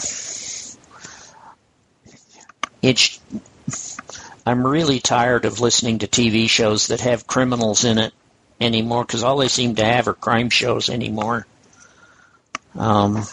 it's. 2.82 3.20
I'm 4.46 4.68
really 4.68 5.00
tired 5.00 5.46
of 5.46 5.62
listening 5.62 6.00
to 6.00 6.08
TV 6.08 6.50
shows 6.50 6.88
that 6.88 7.00
have 7.02 7.28
criminals 7.28 7.86
in 7.86 7.98
it 7.98 8.14
anymore 8.60 9.06
because 9.06 9.24
all 9.24 9.38
they 9.38 9.48
seem 9.48 9.76
to 9.76 9.86
have 9.86 10.08
are 10.08 10.14
crime 10.14 10.50
shows 10.50 10.90
anymore. 10.90 11.48
Um, 12.76 13.24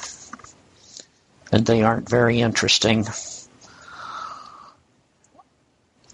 and 1.51 1.67
they 1.67 1.83
aren't 1.83 2.09
very 2.09 2.41
interesting. 2.41 3.07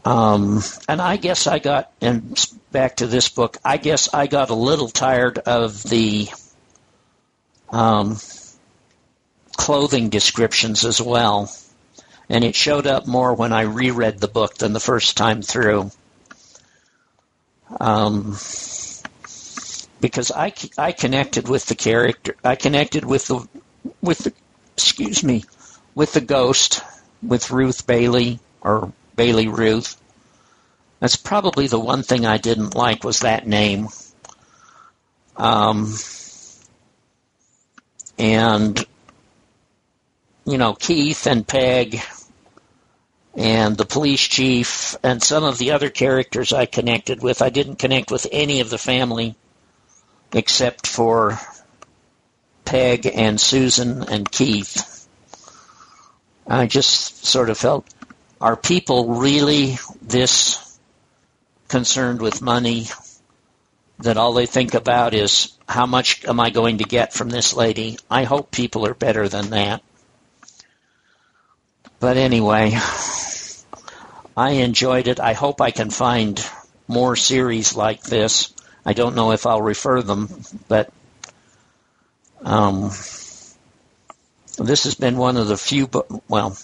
Um, 0.04 0.62
and 0.88 1.02
I 1.02 1.16
guess 1.16 1.46
I 1.46 1.58
got, 1.58 1.92
and 2.00 2.38
back 2.70 2.96
to 2.96 3.06
this 3.06 3.28
book, 3.28 3.58
I 3.64 3.76
guess 3.76 4.14
I 4.14 4.28
got 4.28 4.50
a 4.50 4.54
little 4.54 4.88
tired 4.88 5.38
of 5.38 5.82
the 5.82 6.28
um, 7.70 8.16
clothing 9.56 10.08
descriptions 10.08 10.84
as 10.84 11.00
well. 11.00 11.50
And 12.28 12.44
it 12.44 12.54
showed 12.54 12.86
up 12.86 13.06
more 13.06 13.34
when 13.34 13.52
I 13.52 13.62
reread 13.62 14.18
the 14.18 14.28
book 14.28 14.54
than 14.54 14.72
the 14.72 14.80
first 14.80 15.16
time 15.16 15.42
through. 15.42 15.90
Um, 17.80 18.36
because 20.00 20.30
I, 20.30 20.52
I 20.76 20.92
connected 20.92 21.48
with 21.48 21.66
the 21.66 21.74
character, 21.74 22.36
I 22.44 22.56
connected 22.56 23.04
with 23.04 23.26
the, 23.26 23.48
with 24.02 24.18
the, 24.18 24.32
excuse 24.74 25.22
me, 25.24 25.44
with 25.94 26.12
the 26.12 26.20
ghost, 26.20 26.82
with 27.22 27.50
Ruth 27.50 27.86
Bailey, 27.86 28.38
or 28.60 28.92
Bailey 29.14 29.48
Ruth. 29.48 30.00
That's 31.00 31.16
probably 31.16 31.66
the 31.66 31.80
one 31.80 32.02
thing 32.02 32.26
I 32.26 32.38
didn't 32.38 32.74
like 32.74 33.04
was 33.04 33.20
that 33.20 33.46
name. 33.46 33.88
Um, 35.36 35.92
and 38.18 38.84
you 40.46 40.58
know, 40.58 40.74
Keith 40.74 41.26
and 41.26 41.46
Peg 41.46 42.00
and 43.36 43.76
the 43.76 43.84
police 43.84 44.22
chief 44.22 44.96
and 45.02 45.22
some 45.22 45.44
of 45.44 45.58
the 45.58 45.72
other 45.72 45.90
characters 45.90 46.52
I 46.52 46.66
connected 46.66 47.22
with. 47.22 47.42
I 47.42 47.50
didn't 47.50 47.76
connect 47.76 48.10
with 48.10 48.26
any 48.30 48.60
of 48.60 48.70
the 48.70 48.78
family 48.78 49.34
except 50.32 50.86
for 50.86 51.38
Peg 52.64 53.10
and 53.12 53.40
Susan 53.40 54.04
and 54.04 54.30
Keith. 54.30 55.08
I 56.46 56.66
just 56.66 57.26
sort 57.26 57.50
of 57.50 57.58
felt, 57.58 57.86
are 58.40 58.56
people 58.56 59.16
really 59.16 59.78
this 60.00 60.78
concerned 61.68 62.22
with 62.22 62.40
money 62.40 62.86
that 63.98 64.16
all 64.16 64.32
they 64.32 64.46
think 64.46 64.74
about 64.74 65.12
is 65.12 65.56
how 65.68 65.86
much 65.86 66.24
am 66.24 66.38
I 66.38 66.50
going 66.50 66.78
to 66.78 66.84
get 66.84 67.12
from 67.12 67.30
this 67.30 67.54
lady? 67.54 67.98
I 68.08 68.24
hope 68.24 68.52
people 68.52 68.86
are 68.86 68.94
better 68.94 69.28
than 69.28 69.50
that. 69.50 69.82
But 71.98 72.16
anyway, 72.16 72.78
I 74.36 74.50
enjoyed 74.50 75.08
it. 75.08 75.20
I 75.20 75.32
hope 75.32 75.60
I 75.60 75.70
can 75.70 75.90
find 75.90 76.44
more 76.88 77.16
series 77.16 77.74
like 77.74 78.02
this. 78.02 78.52
I 78.84 78.92
don't 78.92 79.16
know 79.16 79.32
if 79.32 79.46
I'll 79.46 79.62
refer 79.62 80.02
them, 80.02 80.28
but 80.68 80.92
um, 82.42 82.90
this 84.58 84.84
has 84.84 84.94
been 84.94 85.16
one 85.16 85.36
of 85.36 85.48
the 85.48 85.56
few, 85.56 85.90
well, 86.28 86.56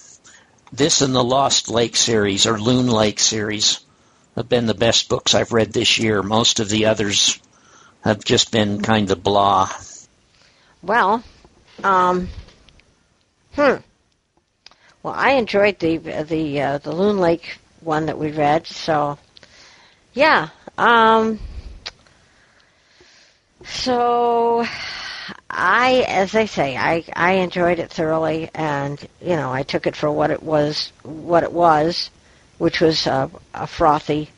this 0.73 1.01
and 1.01 1.15
the 1.15 1.25
Lost 1.25 1.69
Lake 1.69 1.97
series 1.97 2.47
or 2.47 2.59
Loon 2.59 2.87
Lake 2.87 3.19
series 3.19 3.81
have 4.37 4.49
been 4.49 4.67
the 4.67 4.75
best 4.75 5.09
books 5.09 5.35
I've 5.35 5.53
read 5.53 5.73
this 5.73 5.99
year. 5.99 6.23
Most 6.23 6.61
of 6.61 6.69
the 6.69 6.87
others 6.87 7.41
have 8.03 8.25
just 8.25 8.53
been 8.53 8.81
kind 8.81 9.11
of 9.11 9.23
blah. 9.23 9.71
Well, 10.83 11.23
um, 11.85 12.29
hmm. 13.55 13.77
Well, 15.03 15.15
I 15.17 15.33
enjoyed 15.33 15.79
the 15.81 15.99
the 15.99 16.61
uh, 16.61 16.79
the 16.79 16.93
Loon 16.93 17.19
Lake 17.19 17.59
one 17.81 18.07
that 18.07 18.19
we 18.19 18.31
read. 18.31 18.67
So, 18.67 19.19
yeah. 20.13 20.49
Um, 20.79 21.41
so, 23.65 24.65
I, 25.51 26.05
as 26.09 26.35
I 26.35 26.47
say, 26.47 26.77
I 26.77 27.05
I 27.15 27.33
enjoyed 27.35 27.81
it 27.81 27.91
thoroughly, 27.91 28.49
and 28.55 29.01
you 29.21 29.37
know, 29.37 29.53
I 29.53 29.65
took 29.65 29.87
it 29.87 29.97
for 29.97 30.11
what 30.11 30.31
it 30.31 30.43
was, 30.43 30.93
what 31.03 31.43
it 31.43 31.53
was, 31.53 32.11
which 32.59 32.81
was 32.81 33.07
a, 33.09 33.29
a 33.55 33.67
frothy, 33.67 34.31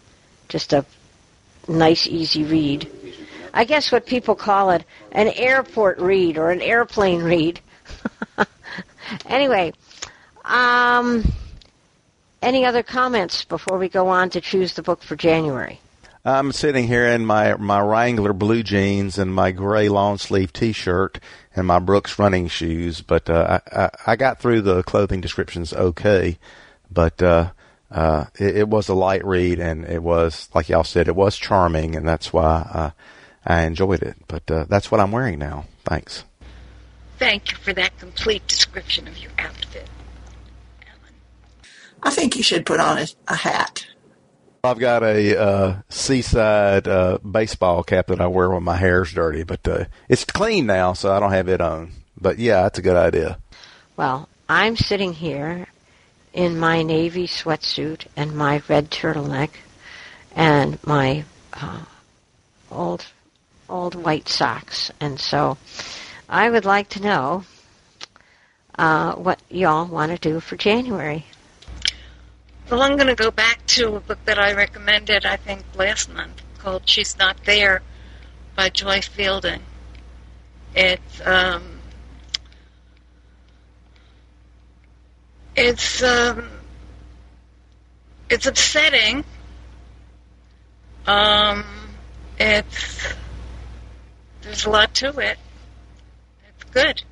just 0.49 0.73
a 0.73 0.87
nice, 1.69 2.07
easy 2.07 2.45
read. 2.45 2.91
I 3.53 3.65
guess 3.65 3.93
what 3.93 4.07
people 4.07 4.35
call 4.35 4.71
it 4.71 4.85
an 5.13 5.29
airport 5.29 5.99
read 5.99 6.39
or 6.39 6.51
an 6.51 6.61
airplane 6.61 7.23
read. 7.23 7.61
anyway, 9.27 9.73
um, 10.45 11.25
any 12.43 12.65
other 12.65 12.83
comments 12.83 13.45
before 13.45 13.79
we 13.79 13.89
go 13.89 14.09
on 14.09 14.31
to 14.31 14.41
choose 14.41 14.75
the 14.75 14.83
book 14.83 15.03
for 15.03 15.17
January? 15.17 15.81
I'm 16.27 16.53
sitting 16.53 16.87
here 16.87 17.07
in 17.07 17.27
my 17.27 17.55
my 17.57 17.81
Wrangler 17.81 18.33
blue 18.33 18.63
jeans 18.63 19.19
and 19.19 19.35
my 19.35 19.51
gray 19.51 19.91
long 19.91 20.17
sleeve 20.17 20.55
T-shirt 20.55 21.21
and 21.55 21.67
my 21.67 21.79
Brooks 21.79 22.19
running 22.19 22.49
shoes. 22.49 23.03
But 23.03 23.29
uh, 23.29 23.61
I, 23.71 23.91
I 24.07 24.17
got 24.17 24.41
through 24.41 24.63
the 24.63 24.83
clothing 24.85 25.21
descriptions 25.21 25.75
okay, 25.75 26.39
but 26.91 27.23
uh, 27.23 27.51
uh, 27.91 28.25
it, 28.39 28.57
it 28.57 28.69
was 28.69 28.89
a 28.89 28.95
light 28.95 29.25
read 29.25 29.61
and 29.61 29.85
it 29.85 30.03
was 30.03 30.49
like 30.55 30.71
y'all 30.71 30.85
said, 30.85 31.09
it 31.09 31.17
was 31.17 31.37
charming, 31.37 31.95
and 31.95 32.09
that's 32.09 32.33
why 32.33 32.69
uh, 32.73 32.91
I 33.45 33.65
enjoyed 33.65 34.03
it. 34.03 34.17
But 34.27 34.51
uh, 34.51 34.65
that's 34.67 34.91
what 34.91 35.01
I'm 35.01 35.13
wearing 35.13 35.39
now. 35.39 35.67
Thanks. 35.85 36.25
Thank 37.19 37.53
you 37.53 37.59
for 37.59 37.75
that 37.75 37.99
complete 37.99 38.47
description 38.49 39.07
of 39.09 39.19
your 39.19 39.31
outfit, 39.39 39.89
Alan. 39.89 39.94
I 42.05 42.11
think 42.11 42.37
you 42.37 42.43
should 42.43 42.67
put 42.67 42.81
on 42.81 42.99
a, 42.99 43.07
a 43.29 43.35
hat. 43.35 43.87
I've 44.63 44.79
got 44.79 45.03
a 45.03 45.39
uh, 45.39 45.77
seaside 45.89 46.87
uh, 46.87 47.19
baseball 47.19 47.83
cap 47.83 48.07
that 48.07 48.21
I 48.21 48.27
wear 48.29 48.51
when 48.51 48.63
my 48.63 48.77
hair's 48.77 49.13
dirty, 49.13 49.43
but 49.43 49.67
uh, 49.67 49.85
it's 50.09 50.25
clean 50.25 50.67
now, 50.67 50.93
so 50.93 51.13
I 51.13 51.21
don't 51.21 51.33
have 51.33 51.49
it 51.49 51.61
on. 51.61 51.93
But 52.19 52.39
yeah, 52.39 52.63
that's 52.63 52.79
a 52.79 52.83
good 52.83 52.97
idea. 52.97 53.39
Well, 53.97 54.29
I'm 54.49 54.77
sitting 54.77 55.13
here 55.13 55.67
in 56.33 56.59
my 56.59 56.83
navy 56.83 57.27
sweatsuit 57.27 58.07
and 58.17 58.37
my 58.37 58.63
red 58.69 58.91
turtleneck 58.91 59.51
and 60.35 60.79
my 60.87 61.25
uh, 61.53 61.85
old 62.71 63.07
old 63.69 63.95
white 63.95 64.29
socks, 64.29 64.91
and 65.01 65.19
so 65.19 65.57
I 66.29 66.51
would 66.51 66.65
like 66.65 66.89
to 66.91 67.03
know 67.03 67.45
uh, 68.79 69.15
what 69.15 69.41
y'all 69.49 69.87
want 69.87 70.13
to 70.13 70.19
do 70.19 70.41
for 70.41 70.57
January. 70.57 71.25
Well, 72.71 72.81
I'm 72.81 72.97
going 72.97 73.09
to 73.09 73.15
go 73.15 73.31
back 73.31 73.65
to 73.67 73.97
a 73.97 74.01
book 74.01 74.19
that 74.25 74.39
I 74.39 74.55
recommended, 74.55 75.27
I 75.27 75.37
think, 75.37 75.65
last 75.75 76.13
month 76.13 76.41
called 76.59 76.83
She's 76.87 77.19
Not 77.19 77.45
There 77.45 77.83
by 78.57 78.71
Joy 78.71 79.03
Fielding. 79.03 79.61
It's, 80.75 81.21
um, 81.27 81.81
it's, 85.55 86.03
um, 86.03 86.49
it's 88.31 88.47
upsetting. 88.47 89.25
Um, 91.07 91.65
it's, 92.41 93.13
there's 94.41 94.65
a 94.65 94.71
lot 94.71 94.95
to 94.95 95.19
it. 95.19 95.39
It's 96.49 96.71
good. 96.71 97.03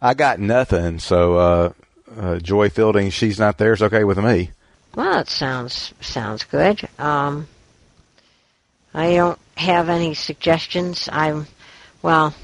I 0.00 0.14
got 0.14 0.38
nothing, 0.38 1.00
so 1.00 1.36
uh, 1.36 1.72
uh, 2.18 2.38
Joy 2.38 2.68
Fielding, 2.68 3.10
she's 3.10 3.38
not 3.38 3.58
there, 3.58 3.72
is 3.72 3.82
okay 3.82 4.04
with 4.04 4.18
me. 4.18 4.50
Well, 4.94 5.20
it 5.20 5.28
sounds 5.28 5.94
sounds 6.00 6.44
good. 6.44 6.86
Um, 6.98 7.48
I 8.92 9.14
don't 9.14 9.38
have 9.56 9.88
any 9.88 10.14
suggestions. 10.14 11.08
I'm, 11.10 11.46
well, 12.02 12.34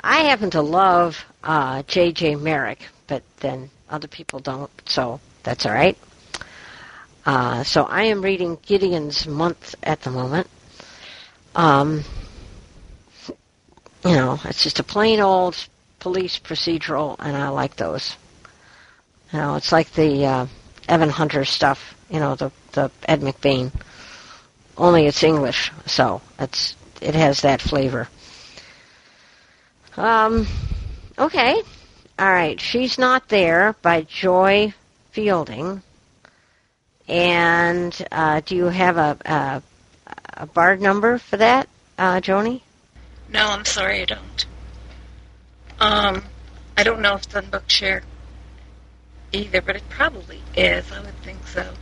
I 0.00 0.20
happen 0.20 0.50
to 0.50 0.62
love 0.62 1.22
uh, 1.44 1.82
J.J. 1.82 2.36
Marric, 2.36 2.78
but 3.06 3.22
then 3.40 3.70
other 3.90 4.08
people 4.08 4.38
don't, 4.38 4.70
so 4.86 5.20
that's 5.42 5.66
all 5.66 5.72
right. 5.72 5.98
Uh, 7.26 7.62
so 7.62 7.84
I 7.84 8.04
am 8.04 8.22
reading 8.22 8.58
Gideon's 8.64 9.26
Month 9.26 9.74
at 9.82 10.00
the 10.00 10.10
moment. 10.10 10.46
Um, 11.54 12.04
you 14.04 14.14
know, 14.14 14.40
it's 14.44 14.62
just 14.62 14.78
a 14.78 14.84
plain 14.84 15.20
old 15.20 15.56
police 15.98 16.38
procedural, 16.38 17.16
and 17.18 17.36
I 17.36 17.48
like 17.48 17.76
those. 17.76 18.16
You 19.32 19.38
know, 19.38 19.56
it's 19.56 19.72
like 19.72 19.92
the 19.92 20.26
uh, 20.26 20.46
Evan 20.88 21.10
Hunter 21.10 21.44
stuff. 21.44 21.94
You 22.10 22.20
know, 22.20 22.34
the 22.34 22.50
the 22.72 22.90
Ed 23.06 23.20
McBain. 23.20 23.72
Only 24.76 25.06
it's 25.06 25.22
English, 25.22 25.72
so 25.86 26.22
it's 26.38 26.76
it 27.00 27.14
has 27.14 27.42
that 27.42 27.60
flavor. 27.60 28.08
Um, 29.96 30.46
okay, 31.18 31.62
all 32.18 32.32
right. 32.32 32.60
She's 32.60 32.98
not 32.98 33.28
there 33.28 33.74
by 33.82 34.02
Joy 34.02 34.72
Fielding. 35.10 35.82
And 37.08 38.06
uh, 38.12 38.40
do 38.44 38.54
you 38.54 38.66
have 38.66 38.96
a, 38.96 39.16
a 39.24 39.62
a 40.34 40.46
bard 40.46 40.80
number 40.80 41.18
for 41.18 41.36
that, 41.38 41.68
uh, 41.98 42.20
Joni? 42.20 42.60
No, 43.28 43.46
I'm 43.46 43.64
sorry, 43.64 44.02
I 44.02 44.04
don't. 44.04 44.46
Um, 45.80 46.24
I 46.76 46.82
don't 46.82 47.00
know 47.00 47.14
if 47.14 47.24
it's 47.24 47.34
on 47.34 47.46
Bookshare 47.46 48.02
either, 49.32 49.60
but 49.60 49.76
it 49.76 49.88
probably 49.88 50.40
is. 50.56 50.90
I 50.92 51.00
would 51.00 51.16
think 51.22 51.46
so. 51.46 51.72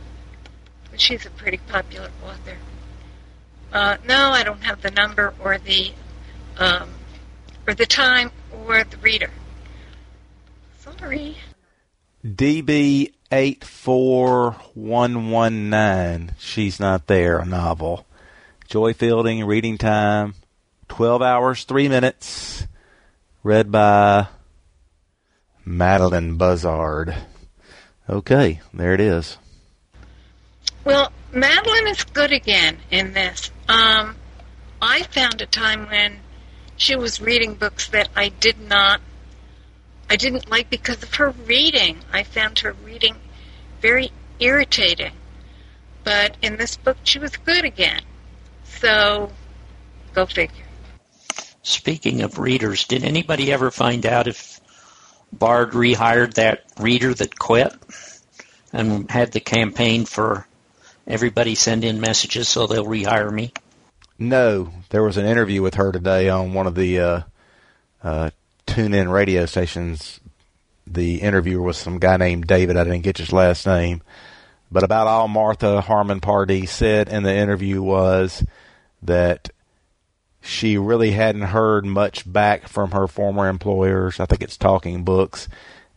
But 0.91 0.99
she's 1.01 1.25
a 1.25 1.29
pretty 1.29 1.57
popular 1.57 2.09
author. 2.23 2.57
Uh, 3.71 3.97
no, 4.07 4.31
I 4.31 4.43
don't 4.43 4.63
have 4.63 4.81
the 4.81 4.91
number 4.91 5.33
or 5.39 5.57
the 5.57 5.91
um, 6.57 6.89
or 7.67 7.73
the 7.73 7.85
time 7.85 8.31
or 8.65 8.83
the 8.83 8.97
reader. 8.97 9.29
Sorry. 10.79 11.37
DB 12.25 13.13
eight 13.31 13.63
four 13.63 14.51
one 14.73 15.29
one 15.29 15.69
nine. 15.69 16.35
She's 16.39 16.79
not 16.79 17.07
there. 17.07 17.39
A 17.39 17.45
novel. 17.45 18.05
Joy 18.67 18.93
Fielding. 18.93 19.45
Reading 19.45 19.77
time. 19.77 20.35
Twelve 20.87 21.21
hours 21.21 21.63
three 21.65 21.89
minutes. 21.89 22.65
Read 23.43 23.71
by 23.71 24.27
Madeline 25.65 26.35
Buzzard. 26.37 27.15
Okay, 28.09 28.61
there 28.73 28.93
it 28.93 29.01
is. 29.01 29.37
Well, 30.85 31.11
Madeline 31.33 31.87
is 31.87 32.03
good 32.05 32.31
again 32.31 32.77
in 32.89 33.13
this. 33.13 33.51
Um, 33.67 34.15
I 34.81 35.03
found 35.03 35.41
a 35.41 35.45
time 35.45 35.87
when 35.87 36.19
she 36.77 36.95
was 36.95 37.19
reading 37.19 37.55
books 37.55 37.89
that 37.89 38.07
I 38.15 38.29
did 38.29 38.59
not, 38.61 39.01
I 40.09 40.15
didn't 40.15 40.49
like 40.49 40.69
because 40.69 41.03
of 41.03 41.13
her 41.15 41.31
reading. 41.45 41.97
I 42.13 42.23
found 42.23 42.59
her 42.59 42.73
reading 42.85 43.15
very 43.81 44.11
irritating. 44.39 45.11
But 46.05 46.37
in 46.41 46.55
this 46.55 46.77
book, 46.77 46.97
she 47.03 47.19
was 47.19 47.35
good 47.35 47.65
again. 47.65 48.01
So, 48.63 49.31
go 50.13 50.25
figure. 50.25 50.63
Speaking 51.63 52.21
of 52.21 52.39
readers, 52.39 52.85
did 52.85 53.03
anybody 53.03 53.51
ever 53.51 53.71
find 53.71 54.05
out 54.05 54.27
if 54.27 54.56
Bard 55.31 55.71
rehired 55.71 56.35
that 56.35 56.63
reader 56.79 57.13
that 57.13 57.37
quit 57.37 57.73
and 58.73 59.09
had 59.09 59.31
the 59.31 59.39
campaign 59.39 60.05
for 60.05 60.47
everybody 61.05 61.55
send 61.55 61.83
in 61.83 61.99
messages 62.01 62.47
so 62.47 62.67
they'll 62.67 62.85
rehire 62.85 63.31
me? 63.31 63.53
No, 64.19 64.71
there 64.89 65.03
was 65.03 65.17
an 65.17 65.25
interview 65.25 65.61
with 65.61 65.75
her 65.75 65.91
today 65.91 66.29
on 66.29 66.53
one 66.53 66.67
of 66.67 66.75
the 66.75 66.99
uh, 66.99 67.21
uh, 68.03 68.29
tune-in 68.65 69.09
radio 69.09 69.45
stations. 69.45 70.19
The 70.87 71.21
interviewer 71.21 71.61
was 71.61 71.77
some 71.77 71.99
guy 71.99 72.17
named 72.17 72.47
David. 72.47 72.77
I 72.77 72.83
didn't 72.83 73.03
get 73.03 73.17
his 73.17 73.33
last 73.33 73.67
name, 73.67 74.01
but 74.71 74.83
about 74.83 75.07
all 75.07 75.27
Martha 75.27 75.81
Harmon 75.81 76.19
Pardee 76.19 76.65
said 76.65 77.09
in 77.09 77.23
the 77.23 77.33
interview 77.33 77.81
was 77.81 78.43
that 79.03 79.49
she 80.47 80.77
really 80.77 81.11
hadn't 81.11 81.41
heard 81.43 81.85
much 81.85 82.31
back 82.31 82.67
from 82.67 82.91
her 82.91 83.07
former 83.07 83.47
employers. 83.47 84.19
I 84.19 84.25
think 84.25 84.41
it's 84.41 84.57
Talking 84.57 85.03
Books, 85.03 85.47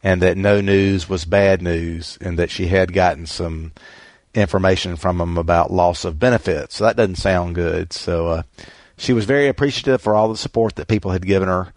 and 0.02 0.20
that 0.22 0.36
no 0.36 0.60
news 0.60 1.08
was 1.08 1.24
bad 1.24 1.62
news, 1.62 2.18
and 2.20 2.38
that 2.38 2.50
she 2.50 2.66
had 2.66 2.92
gotten 2.92 3.26
some 3.26 3.72
information 4.34 4.96
from 4.96 5.18
them 5.18 5.38
about 5.38 5.72
loss 5.72 6.04
of 6.04 6.18
benefits. 6.18 6.76
So 6.76 6.84
that 6.84 6.96
doesn't 6.96 7.16
sound 7.16 7.54
good. 7.54 7.92
So 7.92 8.28
uh, 8.28 8.42
she 8.96 9.12
was 9.12 9.24
very 9.24 9.48
appreciative 9.48 10.02
for 10.02 10.14
all 10.14 10.28
the 10.28 10.36
support 10.36 10.76
that 10.76 10.88
people 10.88 11.12
had 11.12 11.26
given 11.26 11.48
her, 11.48 11.72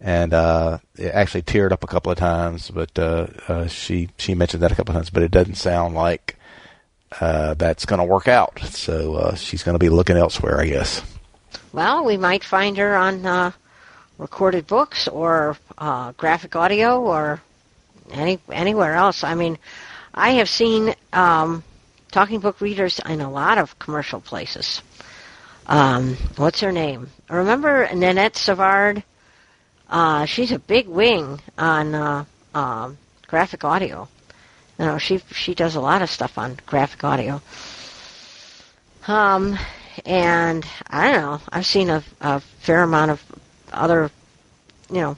and 0.00 0.32
uh, 0.32 0.78
it 0.96 1.12
actually 1.14 1.42
teared 1.42 1.72
up 1.72 1.84
a 1.84 1.88
couple 1.88 2.10
of 2.10 2.18
times. 2.18 2.70
But 2.70 2.98
uh, 2.98 3.26
uh, 3.48 3.66
she 3.66 4.08
she 4.16 4.34
mentioned 4.34 4.62
that 4.62 4.72
a 4.72 4.74
couple 4.74 4.92
of 4.92 4.96
times, 4.96 5.10
but 5.10 5.22
it 5.22 5.30
doesn't 5.30 5.56
sound 5.56 5.94
like 5.94 6.36
uh, 7.20 7.54
that's 7.54 7.84
going 7.84 8.00
to 8.00 8.04
work 8.04 8.28
out. 8.28 8.60
So 8.60 9.14
uh, 9.14 9.34
she's 9.34 9.62
going 9.62 9.74
to 9.74 9.78
be 9.78 9.90
looking 9.90 10.16
elsewhere, 10.16 10.60
I 10.60 10.66
guess. 10.66 11.02
Well, 11.72 12.04
we 12.04 12.16
might 12.16 12.44
find 12.44 12.76
her 12.76 12.94
on 12.96 13.26
uh, 13.26 13.52
recorded 14.18 14.66
books 14.66 15.08
or 15.08 15.56
uh, 15.78 16.12
graphic 16.12 16.54
audio 16.56 17.00
or 17.00 17.40
any 18.12 18.38
anywhere 18.50 18.94
else. 18.94 19.24
I 19.24 19.34
mean, 19.34 19.58
I 20.14 20.30
have 20.32 20.48
seen 20.48 20.94
um, 21.12 21.64
talking 22.10 22.40
book 22.40 22.60
readers 22.60 23.00
in 23.06 23.20
a 23.20 23.30
lot 23.30 23.58
of 23.58 23.78
commercial 23.78 24.20
places. 24.20 24.82
Um, 25.66 26.16
what's 26.36 26.60
her 26.60 26.72
name? 26.72 27.08
Remember 27.28 27.88
Nanette 27.94 28.36
Savard? 28.36 29.02
Uh, 29.88 30.24
she's 30.26 30.52
a 30.52 30.58
big 30.58 30.86
wing 30.88 31.40
on 31.58 31.94
uh, 31.94 32.24
um, 32.54 32.98
graphic 33.26 33.64
audio. 33.64 34.08
You 34.78 34.86
know, 34.86 34.98
she 34.98 35.18
she 35.32 35.54
does 35.54 35.74
a 35.74 35.80
lot 35.80 36.02
of 36.02 36.10
stuff 36.10 36.38
on 36.38 36.58
graphic 36.66 37.02
audio. 37.04 37.40
Um, 39.06 39.58
and 40.04 40.66
I 40.88 41.12
don't 41.12 41.22
know. 41.22 41.40
I've 41.52 41.66
seen 41.66 41.90
a, 41.90 42.02
a 42.20 42.40
fair 42.40 42.82
amount 42.82 43.10
of 43.12 43.22
other, 43.72 44.10
you 44.90 45.00
know, 45.00 45.16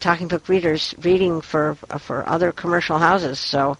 talking 0.00 0.28
book 0.28 0.48
readers 0.48 0.94
reading 1.00 1.40
for 1.40 1.74
for 1.98 2.28
other 2.28 2.52
commercial 2.52 2.98
houses. 2.98 3.38
So, 3.38 3.76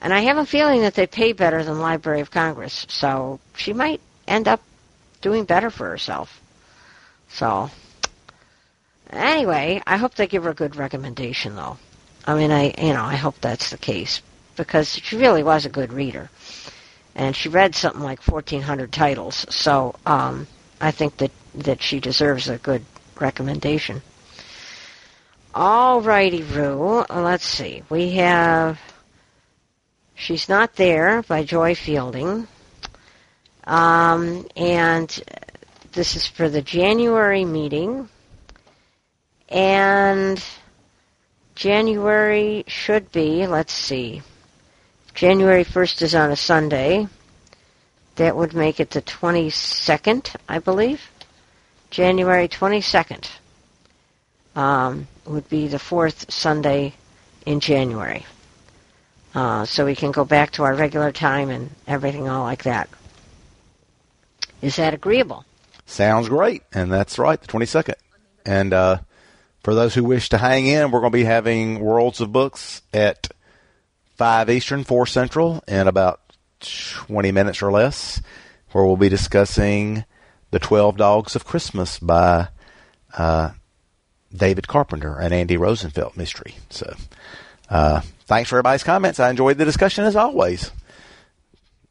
and 0.00 0.12
I 0.12 0.20
have 0.20 0.38
a 0.38 0.46
feeling 0.46 0.82
that 0.82 0.94
they 0.94 1.06
pay 1.06 1.32
better 1.32 1.62
than 1.62 1.80
Library 1.80 2.20
of 2.20 2.30
Congress. 2.30 2.86
So 2.88 3.40
she 3.56 3.72
might 3.72 4.00
end 4.26 4.48
up 4.48 4.60
doing 5.20 5.44
better 5.44 5.70
for 5.70 5.88
herself. 5.88 6.40
So, 7.28 7.70
anyway, 9.10 9.82
I 9.86 9.96
hope 9.96 10.14
they 10.14 10.26
give 10.26 10.44
her 10.44 10.50
a 10.50 10.54
good 10.54 10.76
recommendation, 10.76 11.56
though. 11.56 11.78
I 12.26 12.34
mean, 12.34 12.50
I 12.50 12.74
you 12.78 12.92
know 12.92 13.04
I 13.04 13.16
hope 13.16 13.40
that's 13.40 13.70
the 13.70 13.78
case 13.78 14.22
because 14.56 14.96
she 14.96 15.16
really 15.16 15.42
was 15.42 15.64
a 15.66 15.70
good 15.70 15.92
reader 15.92 16.30
and 17.14 17.36
she 17.36 17.48
read 17.48 17.74
something 17.74 18.02
like 18.02 18.26
1,400 18.26 18.92
titles. 18.92 19.46
So 19.50 19.94
um, 20.06 20.46
I 20.80 20.90
think 20.90 21.18
that, 21.18 21.30
that 21.54 21.82
she 21.82 22.00
deserves 22.00 22.48
a 22.48 22.58
good 22.58 22.84
recommendation. 23.20 24.02
All 25.54 26.00
righty, 26.00 26.42
Rue. 26.42 27.04
Let's 27.10 27.46
see. 27.46 27.82
We 27.90 28.12
have 28.12 28.80
She's 30.14 30.48
Not 30.48 30.76
There 30.76 31.22
by 31.22 31.44
Joy 31.44 31.74
Fielding. 31.74 32.48
Um, 33.64 34.46
and 34.56 35.22
this 35.92 36.16
is 36.16 36.26
for 36.26 36.48
the 36.48 36.62
January 36.62 37.44
meeting. 37.44 38.08
And 39.48 40.42
January 41.54 42.64
should 42.66 43.12
be, 43.12 43.46
let's 43.46 43.74
see, 43.74 44.22
January 45.14 45.64
1st 45.64 46.02
is 46.02 46.14
on 46.14 46.30
a 46.30 46.36
Sunday. 46.36 47.06
That 48.16 48.36
would 48.36 48.54
make 48.54 48.78
it 48.80 48.90
the 48.90 49.02
22nd, 49.02 50.36
I 50.48 50.58
believe. 50.58 51.10
January 51.90 52.48
22nd 52.48 53.28
um, 54.54 55.08
would 55.26 55.48
be 55.48 55.68
the 55.68 55.78
fourth 55.78 56.30
Sunday 56.30 56.94
in 57.46 57.60
January. 57.60 58.26
Uh, 59.34 59.64
so 59.64 59.86
we 59.86 59.94
can 59.94 60.12
go 60.12 60.24
back 60.24 60.52
to 60.52 60.62
our 60.62 60.74
regular 60.74 61.10
time 61.10 61.48
and 61.48 61.70
everything 61.86 62.28
all 62.28 62.44
like 62.44 62.64
that. 62.64 62.88
Is 64.60 64.76
that 64.76 64.94
agreeable? 64.94 65.44
Sounds 65.86 66.28
great, 66.28 66.62
and 66.72 66.92
that's 66.92 67.18
right, 67.18 67.40
the 67.40 67.46
22nd. 67.46 67.94
And 68.44 68.72
uh, 68.72 68.98
for 69.62 69.74
those 69.74 69.94
who 69.94 70.04
wish 70.04 70.28
to 70.30 70.38
hang 70.38 70.66
in, 70.66 70.90
we're 70.90 71.00
going 71.00 71.12
to 71.12 71.18
be 71.18 71.24
having 71.24 71.80
Worlds 71.80 72.20
of 72.20 72.32
Books 72.32 72.82
at 72.92 73.30
5 74.22 74.50
Eastern, 74.50 74.84
4 74.84 75.04
Central 75.06 75.64
in 75.66 75.88
about 75.88 76.20
20 76.60 77.32
minutes 77.32 77.60
or 77.60 77.72
less, 77.72 78.22
where 78.70 78.84
we'll 78.84 78.96
be 78.96 79.08
discussing 79.08 80.04
The 80.52 80.60
12 80.60 80.96
Dogs 80.96 81.34
of 81.34 81.44
Christmas 81.44 81.98
by 81.98 82.46
uh, 83.18 83.50
David 84.32 84.68
Carpenter 84.68 85.18
and 85.18 85.34
Andy 85.34 85.56
Rosenfeld 85.56 86.16
mystery. 86.16 86.54
So, 86.70 86.94
uh, 87.68 88.02
thanks 88.26 88.48
for 88.48 88.58
everybody's 88.58 88.84
comments. 88.84 89.18
I 89.18 89.28
enjoyed 89.28 89.58
the 89.58 89.64
discussion 89.64 90.04
as 90.04 90.14
always. 90.14 90.70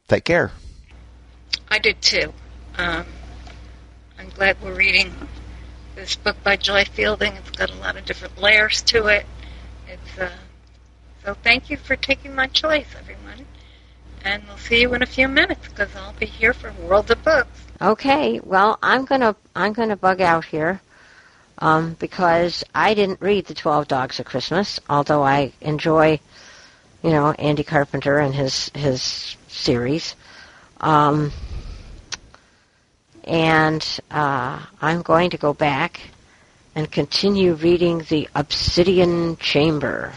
Take 0.08 0.24
care. 0.24 0.54
I 1.68 1.80
did 1.80 2.02
too. 2.02 2.32
Um, 2.78 3.06
I'm 4.18 4.30
glad 4.30 4.56
we're 4.64 4.74
reading 4.74 5.14
this 5.96 6.16
book 6.16 6.38
by 6.46 6.56
Joy 6.56 6.86
Fielding. 6.86 7.34
It's 7.34 7.50
got 7.50 7.72
a 7.72 7.76
lot 7.76 7.98
of 7.98 8.06
different 8.06 8.42
layers 8.42 8.84
to 8.84 9.08
it. 9.08 9.26
It's 9.90 10.18
uh, 10.18 10.30
so 11.24 11.36
thank 11.44 11.70
you 11.70 11.78
for 11.78 11.96
taking 11.96 12.36
my 12.36 12.48
choice, 12.48 12.88
everyone. 12.98 13.46
And 14.24 14.44
we'll 14.48 14.58
see 14.58 14.82
you 14.82 14.94
in 14.94 15.02
a 15.02 15.08
few 15.08 15.28
minutes 15.28 15.68
because 15.68 15.96
I'll 15.96 16.14
be 16.14 16.26
here 16.26 16.54
for 16.54 16.72
World 16.74 17.10
of 17.12 17.24
Books. 17.24 17.50
Okay. 17.82 18.40
Well, 18.40 18.78
I'm 18.84 19.06
gonna 19.06 19.36
I'm 19.56 19.74
gonna 19.74 19.96
bug 19.96 20.22
out 20.22 20.46
here 20.46 20.80
um, 21.58 21.96
because 22.00 22.64
I 22.74 22.94
didn't 22.94 23.22
read 23.22 23.46
the 23.46 23.56
Twelve 23.56 23.88
Dogs 23.88 24.20
of 24.20 24.26
Christmas, 24.26 24.80
although 24.90 25.24
I 25.24 25.54
enjoy, 25.62 26.20
you 27.04 27.10
know, 27.10 27.32
Andy 27.32 27.64
Carpenter 27.64 28.20
and 28.20 28.34
his 28.36 28.70
his 28.76 29.36
series. 29.48 30.16
Um, 30.80 31.32
and 33.24 34.00
uh, 34.10 34.60
I'm 34.82 35.02
going 35.02 35.32
to 35.32 35.38
go 35.38 35.54
back 35.54 36.00
and 36.76 36.92
continue 36.92 37.54
reading 37.54 38.00
the 38.10 38.30
Obsidian 38.34 39.38
Chamber. 39.38 40.14